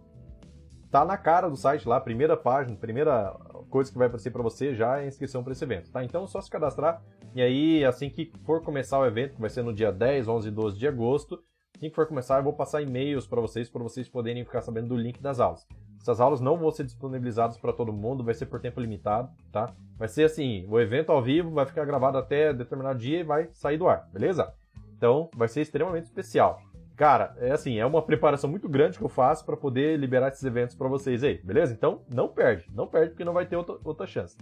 [0.91, 3.37] tá na cara do site lá, primeira página, primeira
[3.69, 6.05] coisa que vai aparecer para você já é a inscrição para esse evento, tá?
[6.05, 7.03] Então é só se cadastrar
[7.35, 10.47] e aí assim que for começar o evento, que vai ser no dia 10, 11
[10.47, 11.43] e 12 de agosto,
[11.77, 14.89] assim que for começar eu vou passar e-mails para vocês, para vocês poderem ficar sabendo
[14.89, 15.67] do link das aulas.
[16.05, 19.73] Essas aulas não vão ser disponibilizadas para todo mundo, vai ser por tempo limitado, tá?
[19.97, 23.49] Vai ser assim, o evento ao vivo vai ficar gravado até determinado dia e vai
[23.55, 24.53] sair do ar, beleza?
[24.99, 26.61] Então, vai ser extremamente especial.
[26.95, 30.45] Cara, é assim, é uma preparação muito grande que eu faço para poder liberar esses
[30.45, 31.73] eventos para vocês aí, beleza?
[31.73, 34.37] Então, não perde, não perde porque não vai ter outra, outra chance.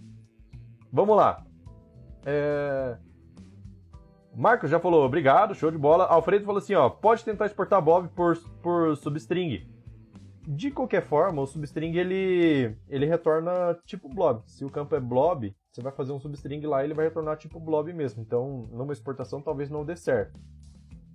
[0.93, 1.45] Vamos lá.
[2.27, 2.97] É...
[4.35, 6.07] Marcos já falou, obrigado, show de bola.
[6.07, 9.72] Alfredo falou assim, ó, pode tentar exportar Bob por, por substring.
[10.47, 14.43] De qualquer forma, o substring ele, ele retorna tipo blob.
[14.47, 17.37] Se o campo é blob, você vai fazer um substring lá e ele vai retornar
[17.37, 18.23] tipo blob mesmo.
[18.23, 20.39] Então, numa exportação talvez não dê certo.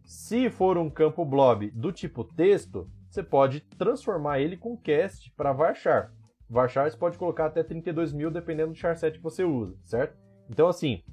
[0.05, 5.51] Se for um campo blob do tipo texto, você pode transformar ele com cast para
[5.51, 6.13] varchar.
[6.49, 10.17] Varchar você pode colocar até 32 mil, dependendo do charset que você usa, certo?
[10.49, 11.03] Então, assim,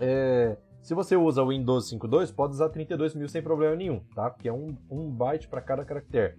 [0.00, 4.30] é, se você usa o Windows 5.2, pode usar 32 mil sem problema nenhum, tá?
[4.30, 6.38] Porque é um, um byte para cada caractere.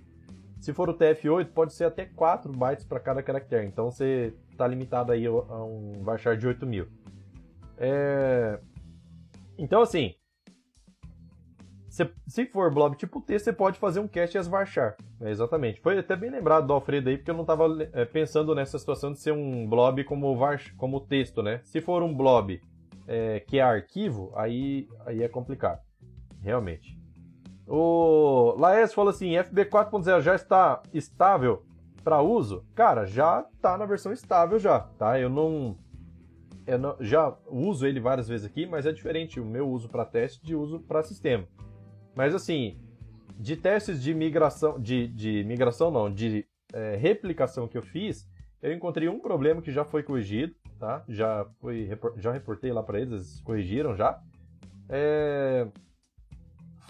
[0.62, 3.66] Se for o TF8, pode ser até 4 bytes para cada caractere.
[3.66, 6.88] Então você está limitado aí a um varchar de 8 mil.
[7.78, 8.60] É...
[9.58, 10.14] Então, assim,
[11.90, 14.96] se, se for blob tipo T, você pode fazer um cast e as varchar.
[15.20, 15.82] É, exatamente.
[15.82, 19.12] Foi até bem lembrado do Alfredo aí, porque eu não estava é, pensando nessa situação
[19.12, 20.38] de ser um blob como,
[20.78, 21.60] como texto, né?
[21.64, 22.62] Se for um blob
[23.08, 25.82] é, que é arquivo, aí, aí é complicado.
[26.40, 27.01] Realmente.
[27.74, 31.64] O Laes falou assim: FB 4.0 já está estável
[32.04, 32.66] para uso?
[32.76, 35.18] Cara, já está na versão estável já, tá?
[35.18, 35.78] Eu não,
[36.68, 40.04] eu não já uso ele várias vezes aqui, mas é diferente o meu uso para
[40.04, 41.48] teste de uso para sistema.
[42.14, 42.78] Mas assim,
[43.40, 48.30] de testes de migração, de, de migração não, de é, replicação que eu fiz,
[48.62, 51.06] eu encontrei um problema que já foi corrigido, tá?
[51.08, 54.22] Já foi, já reportei lá para eles, eles corrigiram já.
[54.90, 55.70] É...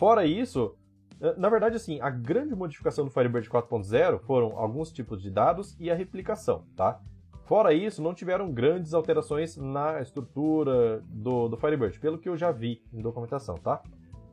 [0.02, 0.76] Fora isso,
[1.22, 5.78] é, na verdade, assim, a grande modificação do Firebird 4.0 foram alguns tipos de dados
[5.80, 7.00] e a replicação, tá?
[7.46, 12.52] Fora isso, não tiveram grandes alterações na estrutura do, do Firebird, pelo que eu já
[12.52, 13.84] vi em documentação, tá?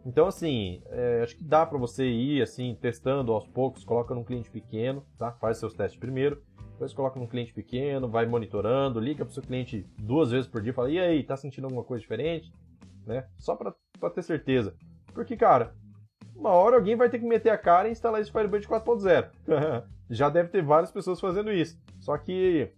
[0.06, 4.24] Então, assim, é, acho que dá para você ir, assim, testando aos poucos, coloca num
[4.24, 5.32] cliente pequeno, tá?
[5.32, 6.42] Faz seus testes primeiro,
[6.72, 10.72] depois coloca num cliente pequeno, vai monitorando, liga pro seu cliente duas vezes por dia,
[10.72, 12.50] fala, e aí, tá sentindo alguma coisa diferente?
[13.04, 13.26] Né?
[13.36, 13.74] Só para
[14.14, 14.74] ter certeza.
[15.12, 15.74] Porque, cara,
[16.34, 19.30] uma hora alguém vai ter que meter a cara e instalar esse Firebird 4.0.
[20.08, 21.78] Já deve ter várias pessoas fazendo isso.
[21.98, 22.72] Só que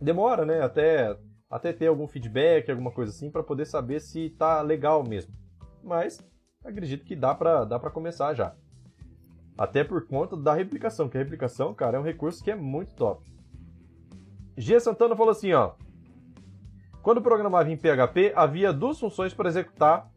[0.00, 0.60] demora, né?
[0.62, 1.16] Até,
[1.50, 5.34] até ter algum feedback, alguma coisa assim, para poder saber se tá legal mesmo.
[5.82, 6.20] Mas
[6.64, 8.54] acredito que dá para dá pra começar já.
[9.56, 12.94] Até por conta da replicação, que a replicação, cara, é um recurso que é muito
[12.94, 13.24] top.
[14.56, 14.78] G.
[14.80, 15.72] Santana falou assim, ó.
[17.02, 20.10] Quando programava em PHP, havia duas funções para executar,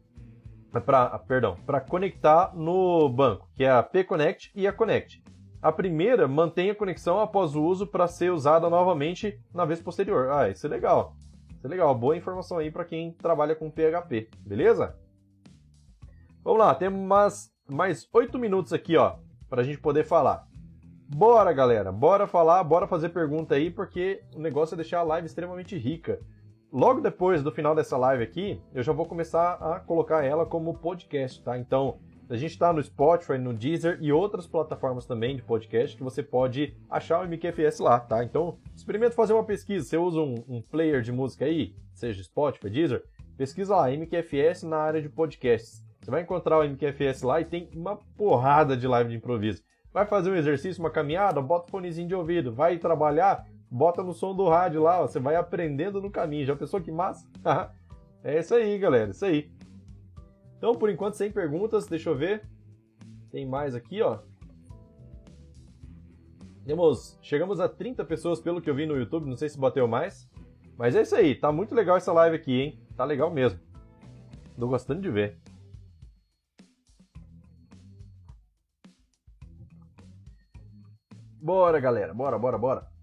[0.78, 5.22] para, perdão, para conectar no banco, que é a pconnect e a connect.
[5.60, 10.30] A primeira mantém a conexão após o uso para ser usada novamente na vez posterior.
[10.30, 11.14] Ah, isso é legal.
[11.56, 14.96] Isso é legal, boa informação aí para quem trabalha com PHP, beleza?
[16.42, 19.16] Vamos lá, temos mais, mais 8 minutos aqui, ó,
[19.48, 20.46] pra gente poder falar.
[21.06, 25.26] Bora, galera, bora falar, bora fazer pergunta aí, porque o negócio é deixar a live
[25.26, 26.20] extremamente rica.
[26.72, 30.78] Logo depois do final dessa live aqui, eu já vou começar a colocar ela como
[30.78, 31.58] podcast, tá?
[31.58, 31.98] Então,
[32.28, 36.22] a gente está no Spotify, no Deezer e outras plataformas também de podcast que você
[36.22, 38.22] pode achar o MQFS lá, tá?
[38.22, 39.84] Então, experimenta fazer uma pesquisa.
[39.84, 43.02] Você usa um, um player de música aí, seja Spotify, Deezer,
[43.36, 45.84] pesquisa lá, MQFS na área de podcasts.
[46.00, 49.60] Você vai encontrar o MQFS lá e tem uma porrada de live de improviso.
[49.92, 52.52] Vai fazer um exercício, uma caminhada, bota o fonezinho de ouvido.
[52.52, 56.44] Vai trabalhar, bota no som do rádio lá, ó, você vai aprendendo no caminho.
[56.44, 57.26] Já pensou que massa?
[58.24, 59.50] é isso aí, galera, isso aí.
[60.58, 62.46] Então, por enquanto, sem perguntas, deixa eu ver.
[63.30, 64.18] Tem mais aqui, ó.
[66.66, 69.86] Temos, chegamos a 30 pessoas pelo que eu vi no YouTube, não sei se bateu
[69.86, 70.28] mais.
[70.76, 72.80] Mas é isso aí, tá muito legal essa live aqui, hein?
[72.96, 73.58] Tá legal mesmo.
[74.58, 75.38] Tô gostando de ver.
[81.40, 82.12] Bora, galera.
[82.12, 82.99] Bora, bora, bora.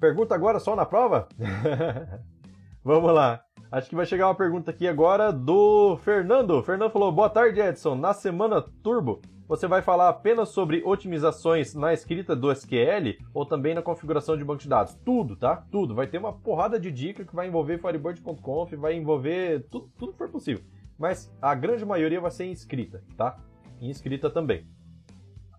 [0.00, 1.28] Pergunta agora só na prova?
[2.82, 3.44] Vamos lá.
[3.70, 6.62] Acho que vai chegar uma pergunta aqui agora do Fernando.
[6.62, 7.94] Fernando falou: Boa tarde, Edson.
[7.94, 13.74] Na semana Turbo, você vai falar apenas sobre otimizações na escrita do SQL ou também
[13.74, 14.94] na configuração de banco de dados?
[15.04, 15.64] Tudo, tá?
[15.70, 15.94] Tudo.
[15.94, 20.18] Vai ter uma porrada de dica que vai envolver Firebird.conf, vai envolver tudo, tudo que
[20.18, 20.64] for possível.
[20.98, 23.38] Mas a grande maioria vai ser em escrita, tá?
[23.80, 24.66] em escrita também.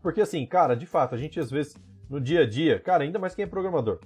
[0.01, 1.75] Porque assim, cara, de fato, a gente às vezes
[2.09, 3.99] no dia a dia, cara, ainda mais quem é programador,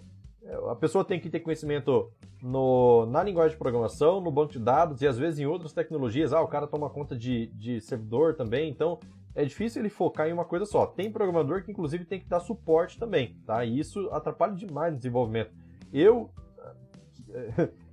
[0.69, 5.01] a pessoa tem que ter conhecimento no, na linguagem de programação, no banco de dados
[5.01, 6.33] e às vezes em outras tecnologias.
[6.33, 8.99] Ah, o cara toma conta de, de servidor também, então
[9.33, 10.85] é difícil ele focar em uma coisa só.
[10.85, 13.65] Tem programador que inclusive tem que dar suporte também, tá?
[13.65, 15.51] E isso atrapalha demais no desenvolvimento.
[15.91, 16.29] Eu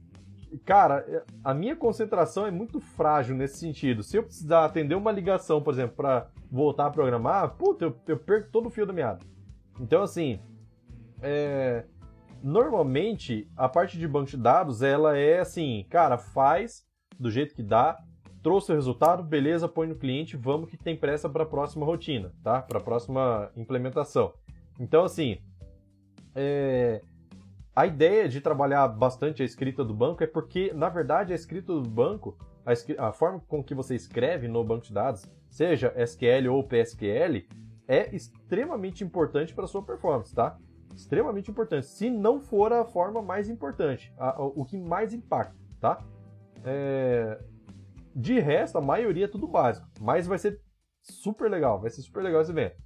[0.64, 4.02] cara, a minha concentração é muito frágil nesse sentido.
[4.02, 8.18] Se eu precisar atender uma ligação, por exemplo, para voltar a programar, puta, eu, eu,
[8.18, 9.20] perco todo o fio da meada.
[9.80, 10.40] Então, assim,
[11.22, 11.84] é,
[12.42, 16.84] normalmente a parte de banco de dados, ela é assim, cara, faz
[17.18, 17.98] do jeito que dá,
[18.42, 22.32] trouxe o resultado, beleza, põe no cliente, vamos que tem pressa para a próxima rotina,
[22.42, 22.60] tá?
[22.62, 24.32] Para a próxima implementação.
[24.80, 25.38] Então, assim,
[26.34, 27.00] é,
[27.74, 31.72] a ideia de trabalhar bastante a escrita do banco é porque, na verdade, a escrita
[31.72, 36.48] do banco a, a forma com que você escreve no banco de dados, seja SQL
[36.50, 37.46] ou PSQL,
[37.86, 40.56] é extremamente importante para sua performance, tá?
[40.94, 41.86] Extremamente importante.
[41.86, 46.02] Se não for a forma mais importante, a, a, o que mais impacta, tá?
[46.64, 47.38] É...
[48.14, 50.60] De resto, a maioria é tudo básico, mas vai ser
[51.00, 52.76] super legal, vai ser super legal esse evento.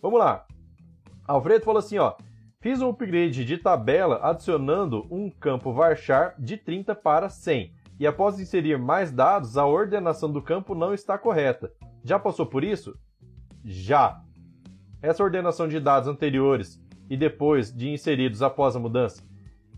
[0.00, 0.46] Vamos lá.
[1.26, 2.14] Alfredo falou assim, ó.
[2.60, 7.74] Fiz um upgrade de tabela adicionando um campo varchar de 30 para 100.
[7.98, 11.72] E após inserir mais dados, a ordenação do campo não está correta.
[12.04, 12.98] Já passou por isso?
[13.64, 14.22] Já.
[15.02, 19.22] Essa ordenação de dados anteriores e depois de inseridos após a mudança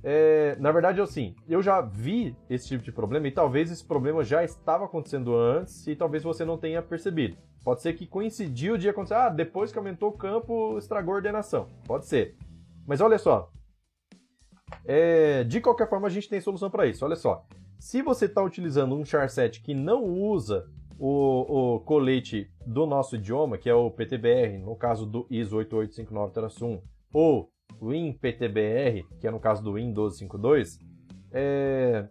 [0.04, 3.84] é, na verdade, é assim, eu já vi esse tipo de problema e talvez esse
[3.84, 7.36] problema já estava acontecendo antes e talvez você não tenha percebido.
[7.64, 11.16] Pode ser que coincidiu o dia acontecer, ah, depois que aumentou o campo, estragou a
[11.18, 11.68] ordenação.
[11.86, 12.36] Pode ser.
[12.84, 13.52] Mas olha só,
[14.84, 17.04] é, de qualquer forma a gente tem solução para isso.
[17.04, 17.46] Olha só,
[17.78, 20.66] se você está utilizando um charset que não usa
[20.98, 26.82] o, o, colete do nosso idioma, que é o PTBR, no caso do ISO 8859-1,
[27.12, 27.50] ou
[27.80, 30.78] WinPTBR, que é no caso do Win 1252,
[31.32, 32.06] é...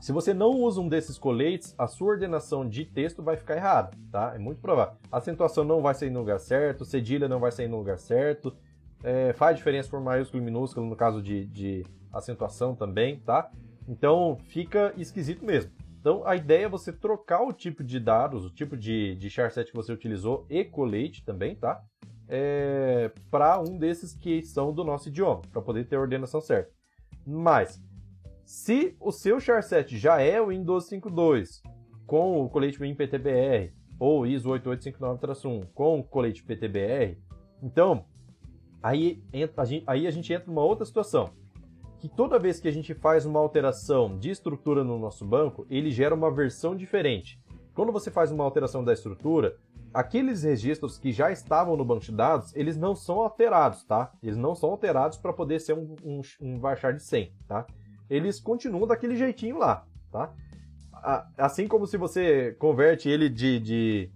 [0.00, 3.90] se você não usa um desses coletes, a sua ordenação de texto vai ficar errada,
[4.10, 4.32] tá?
[4.34, 4.96] É muito provável.
[5.10, 8.54] A acentuação não vai sair no lugar certo, cedilha não vai sair no lugar certo,
[9.02, 9.32] é...
[9.32, 13.50] faz diferença por maiúsculo e minúsculo no caso de, de acentuação também, tá?
[13.88, 15.70] Então fica esquisito mesmo.
[16.00, 19.70] Então a ideia é você trocar o tipo de dados, o tipo de, de charset
[19.70, 21.82] que você utilizou e colete também, tá?
[22.28, 26.70] É, para um desses que são do nosso idioma, para poder ter a ordenação certa.
[27.26, 27.82] Mas,
[28.44, 31.62] se o seu charset já é o Windows 5.2
[32.06, 37.18] com o colete WinPTBR ou ISO 8859-1 com o colete PTBR,
[37.62, 38.04] então
[38.82, 39.22] aí,
[39.56, 41.30] a gente, aí a gente entra numa outra situação.
[41.98, 45.90] Que toda vez que a gente faz uma alteração de estrutura no nosso banco, ele
[45.90, 47.40] gera uma versão diferente.
[47.74, 49.56] Quando você faz uma alteração da estrutura,
[49.92, 54.12] aqueles registros que já estavam no banco de dados, eles não são alterados, tá?
[54.22, 57.66] Eles não são alterados para poder ser um, um, um varchar de 100, tá?
[58.08, 60.32] Eles continuam daquele jeitinho lá, tá?
[61.36, 64.10] Assim como se você converte ele de, de,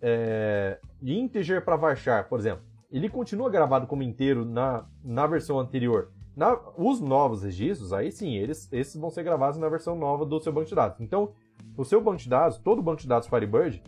[0.00, 2.64] é, integer para varchar, por exemplo.
[2.90, 6.10] Ele continua gravado como inteiro na, na versão anterior.
[6.36, 10.40] Na, os novos registros, aí sim, eles, esses vão ser gravados na versão nova do
[10.40, 11.00] seu banco de dados.
[11.00, 11.32] Então,
[11.76, 13.82] o seu banco de dados, todo banco de dados Firebird,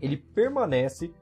[0.00, 1.12] ele permanece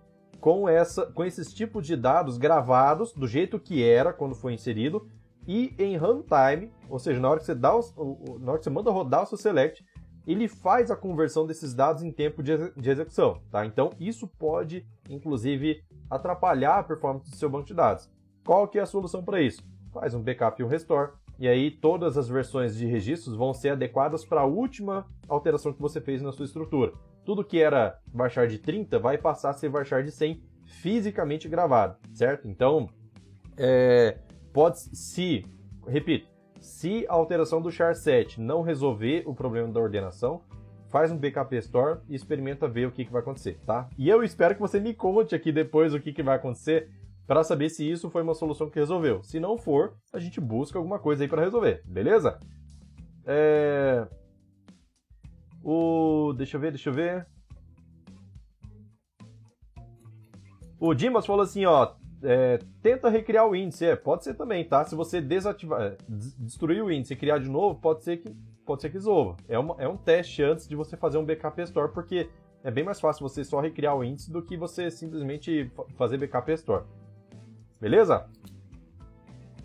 [0.43, 5.09] com, essa, com esses tipos de dados gravados do jeito que era quando foi inserido
[5.47, 8.71] e em runtime, ou seja, na hora que você, dá o, na hora que você
[8.71, 9.85] manda rodar o seu select,
[10.27, 13.65] ele faz a conversão desses dados em tempo de, de execução, tá?
[13.67, 18.11] Então isso pode, inclusive, atrapalhar a performance do seu banco de dados.
[18.45, 19.63] Qual que é a solução para isso?
[19.93, 23.71] Faz um backup e um restore, e aí todas as versões de registros vão ser
[23.71, 26.93] adequadas para a última alteração que você fez na sua estrutura
[27.25, 31.97] tudo que era varchar de 30 vai passar a ser varchar de 100 fisicamente gravado,
[32.13, 32.49] certo?
[32.49, 32.89] Então,
[33.57, 34.19] é,
[34.53, 35.45] pode se,
[35.87, 36.29] repito,
[36.61, 40.43] se a alteração do char 7 não resolver o problema da ordenação,
[40.89, 43.89] faz um backup store e experimenta ver o que, que vai acontecer, tá?
[43.97, 46.91] E eu espero que você me conte aqui depois o que, que vai acontecer
[47.27, 49.23] para saber se isso foi uma solução que resolveu.
[49.23, 52.39] Se não for, a gente busca alguma coisa aí para resolver, beleza?
[53.25, 54.07] É...
[55.65, 56.33] O.
[56.37, 57.27] Deixa eu ver, deixa eu ver.
[60.79, 61.95] O Dimas falou assim, ó.
[62.25, 63.85] É, tenta recriar o índice.
[63.85, 64.85] É, pode ser também, tá?
[64.85, 65.97] Se você desativar, é,
[66.39, 68.35] destruir o índice e criar de novo, pode ser que
[68.65, 69.37] pode ser que resolva.
[69.49, 72.31] É, uma, é um teste antes de você fazer um backup store, porque
[72.63, 76.51] é bem mais fácil você só recriar o índice do que você simplesmente fazer backup
[76.53, 76.85] store.
[77.81, 78.29] Beleza?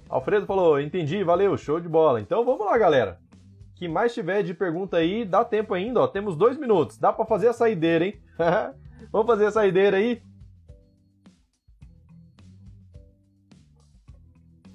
[0.10, 2.20] Alfredo falou, entendi, valeu, show de bola.
[2.20, 3.27] Então vamos lá, galera
[3.78, 6.08] que mais tiver de pergunta aí, dá tempo ainda, ó.
[6.08, 6.98] Temos dois minutos.
[6.98, 8.20] Dá para fazer a saideira, hein?
[9.12, 10.22] Vamos fazer a saideira aí?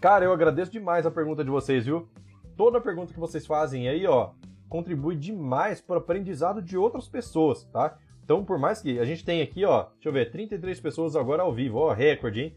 [0.00, 2.08] Cara, eu agradeço demais a pergunta de vocês, viu?
[2.56, 4.30] Toda pergunta que vocês fazem aí, ó,
[4.68, 7.96] contribui demais para o aprendizado de outras pessoas, tá?
[8.24, 11.42] Então, por mais que a gente tenha aqui, ó, deixa eu ver, 33 pessoas agora
[11.42, 12.54] ao vivo, ó, recorde, hein?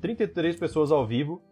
[0.00, 1.42] 33 pessoas ao vivo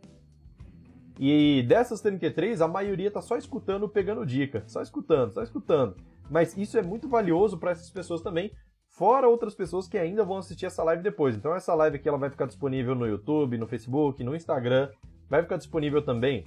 [1.19, 5.97] e dessas 33, a maioria tá só escutando, pegando dica, só escutando, só escutando.
[6.31, 8.51] Mas isso é muito valioso para essas pessoas também,
[8.89, 11.37] fora outras pessoas que ainda vão assistir essa live depois.
[11.37, 14.89] Então essa live aqui ela vai ficar disponível no YouTube, no Facebook, no Instagram,
[15.29, 16.45] vai ficar disponível também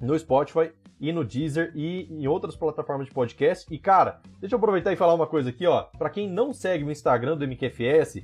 [0.00, 3.66] no Spotify e no Deezer e em outras plataformas de podcast.
[3.72, 5.82] E cara, deixa eu aproveitar e falar uma coisa aqui, ó.
[5.98, 8.22] Para quem não segue o Instagram do MQFS,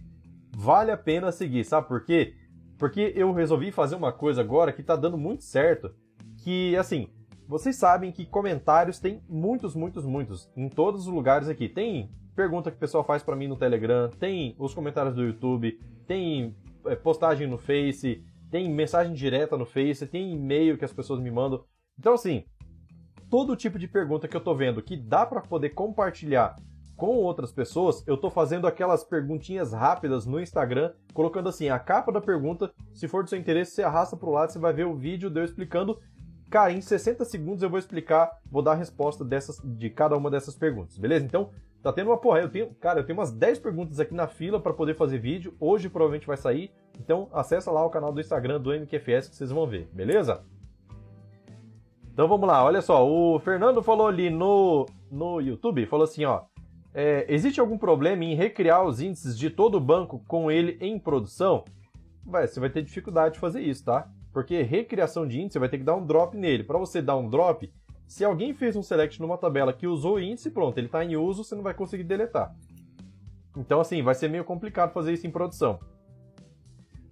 [0.57, 2.35] vale a pena seguir, sabe por quê?
[2.81, 5.95] Porque eu resolvi fazer uma coisa agora que tá dando muito certo.
[6.43, 7.11] Que, assim,
[7.47, 11.69] vocês sabem que comentários tem muitos, muitos, muitos em todos os lugares aqui.
[11.69, 15.79] Tem pergunta que o pessoal faz para mim no Telegram, tem os comentários do YouTube,
[16.07, 16.57] tem
[16.87, 21.31] é, postagem no Face, tem mensagem direta no Face, tem e-mail que as pessoas me
[21.31, 21.63] mandam.
[21.99, 22.47] Então, assim,
[23.29, 26.57] todo tipo de pergunta que eu tô vendo que dá para poder compartilhar
[27.01, 32.13] com outras pessoas, eu tô fazendo aquelas perguntinhas rápidas no Instagram, colocando assim, a capa
[32.13, 34.95] da pergunta, se for do seu interesse, você arrasta pro lado, você vai ver o
[34.95, 35.99] vídeo de eu explicando.
[36.51, 40.31] Cara, em 60 segundos eu vou explicar, vou dar a resposta dessas, de cada uma
[40.31, 41.25] dessas perguntas, beleza?
[41.25, 41.49] Então,
[41.83, 44.61] tá tendo uma porra, eu tenho, cara, eu tenho umas 10 perguntas aqui na fila
[44.61, 48.61] para poder fazer vídeo, hoje provavelmente vai sair, então acessa lá o canal do Instagram
[48.61, 50.45] do MQFS que vocês vão ver, beleza?
[52.13, 56.43] Então vamos lá, olha só, o Fernando falou ali no, no YouTube, falou assim, ó,
[56.93, 60.99] é, existe algum problema em recriar os índices de todo o banco com ele em
[60.99, 61.65] produção?
[62.25, 64.09] Vai, você vai ter dificuldade de fazer isso, tá?
[64.33, 66.65] Porque recriação de índice, você vai ter que dar um drop nele.
[66.65, 67.73] Para você dar um drop,
[68.07, 71.17] se alguém fez um select numa tabela que usou o índice, pronto, ele está em
[71.17, 72.55] uso, você não vai conseguir deletar.
[73.57, 75.79] Então, assim, vai ser meio complicado fazer isso em produção.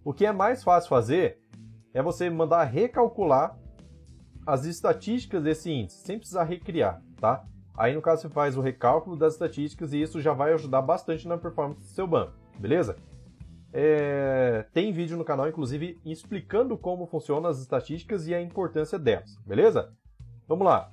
[0.04, 1.40] O que é mais fácil fazer
[1.92, 3.58] é você mandar recalcular
[4.46, 7.44] as estatísticas desse índice, sem precisar recriar, tá?
[7.78, 11.28] Aí, no caso, você faz o recálculo das estatísticas e isso já vai ajudar bastante
[11.28, 12.96] na performance do seu banco, beleza?
[13.72, 14.66] É...
[14.72, 19.92] Tem vídeo no canal, inclusive, explicando como funcionam as estatísticas e a importância delas, beleza?
[20.48, 20.90] Vamos lá.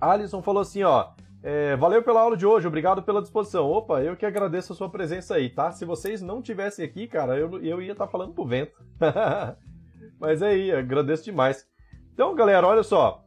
[0.00, 1.10] Alisson falou assim, ó.
[1.44, 3.68] É, valeu pela aula de hoje, obrigado pela disposição.
[3.68, 5.72] Opa, eu que agradeço a sua presença aí, tá?
[5.72, 8.72] Se vocês não tivessem aqui, cara, eu, eu ia estar tá falando pro vento.
[10.18, 11.66] Mas é aí, agradeço demais.
[12.14, 13.24] Então, galera, olha só.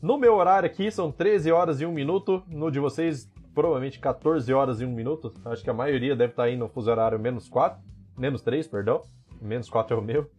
[0.00, 4.52] No meu horário aqui são 13 horas e 1 minuto, no de vocês provavelmente 14
[4.54, 5.32] horas e 1 minuto.
[5.44, 7.80] Acho que a maioria deve estar aí no fuso horário menos 4,
[8.16, 9.02] menos 3, perdão.
[9.42, 10.30] Menos 4 é o meu.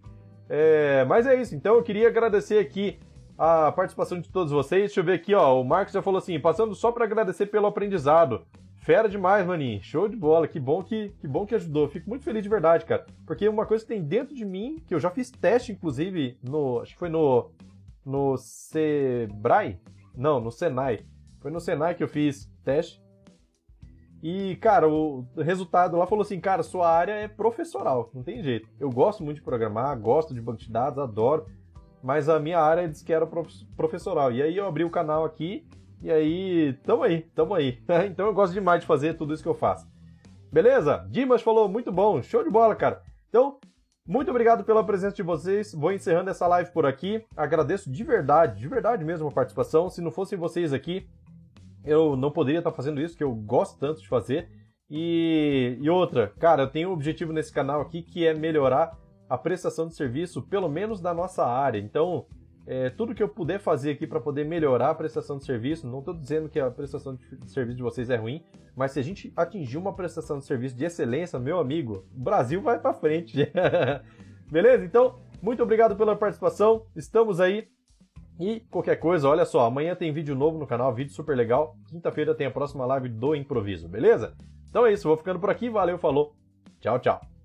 [0.47, 2.99] É, mas é isso, então eu queria agradecer aqui
[3.37, 4.83] a participação de todos vocês.
[4.83, 5.59] Deixa eu ver aqui, ó.
[5.59, 8.45] O Marcos já falou assim, passando só para agradecer pelo aprendizado.
[8.77, 9.83] Fera demais, maninho.
[9.83, 10.47] Show de bola.
[10.47, 11.89] Que bom que, que bom que ajudou.
[11.89, 13.05] Fico muito feliz de verdade, cara.
[13.25, 16.79] Porque uma coisa que tem dentro de mim, que eu já fiz teste, inclusive, no.
[16.79, 17.51] Acho que foi no
[18.09, 19.79] no Sebrae?
[20.15, 21.05] Não, no Senai.
[21.39, 23.01] Foi no Senai que eu fiz teste.
[24.21, 28.67] E, cara, o resultado lá falou assim, cara, sua área é professoral, não tem jeito.
[28.77, 31.45] Eu gosto muito de programar, gosto de banco de dados, adoro,
[32.03, 33.25] mas a minha área disse que era
[33.77, 34.31] professoral.
[34.33, 35.65] E aí eu abri o canal aqui,
[36.01, 37.81] e aí, tamo aí, tamo aí.
[38.11, 39.87] então eu gosto demais de fazer tudo isso que eu faço.
[40.51, 41.07] Beleza?
[41.09, 43.01] Dimas falou, muito bom, show de bola, cara.
[43.29, 43.57] Então,
[44.09, 45.71] muito obrigado pela presença de vocês.
[45.71, 47.23] Vou encerrando essa live por aqui.
[47.37, 49.87] Agradeço de verdade, de verdade mesmo a participação.
[49.87, 51.07] Se não fossem vocês aqui,
[51.85, 54.49] eu não poderia estar fazendo isso, que eu gosto tanto de fazer.
[54.89, 58.97] E, e outra, cara, eu tenho um objetivo nesse canal aqui que é melhorar
[59.29, 61.77] a prestação de serviço, pelo menos da nossa área.
[61.77, 62.25] Então,
[62.69, 65.99] é, tudo que eu puder fazer aqui para poder melhorar a prestação de serviço, não
[65.99, 68.43] estou dizendo que a prestação de serviço de vocês é ruim,
[68.75, 72.61] mas se a gente atingir uma prestação de serviço de excelência, meu amigo, o Brasil
[72.61, 73.51] vai para frente.
[74.51, 74.85] Beleza?
[74.85, 76.85] Então, muito obrigado pela participação.
[76.95, 77.67] Estamos aí.
[78.39, 81.75] E qualquer coisa, olha só, amanhã tem vídeo novo no canal, vídeo super legal.
[81.89, 84.35] Quinta-feira tem a próxima live do improviso, beleza?
[84.69, 85.71] Então é isso, vou ficando por aqui.
[85.71, 86.35] Valeu, falou.
[86.79, 87.38] Tchau, tchau.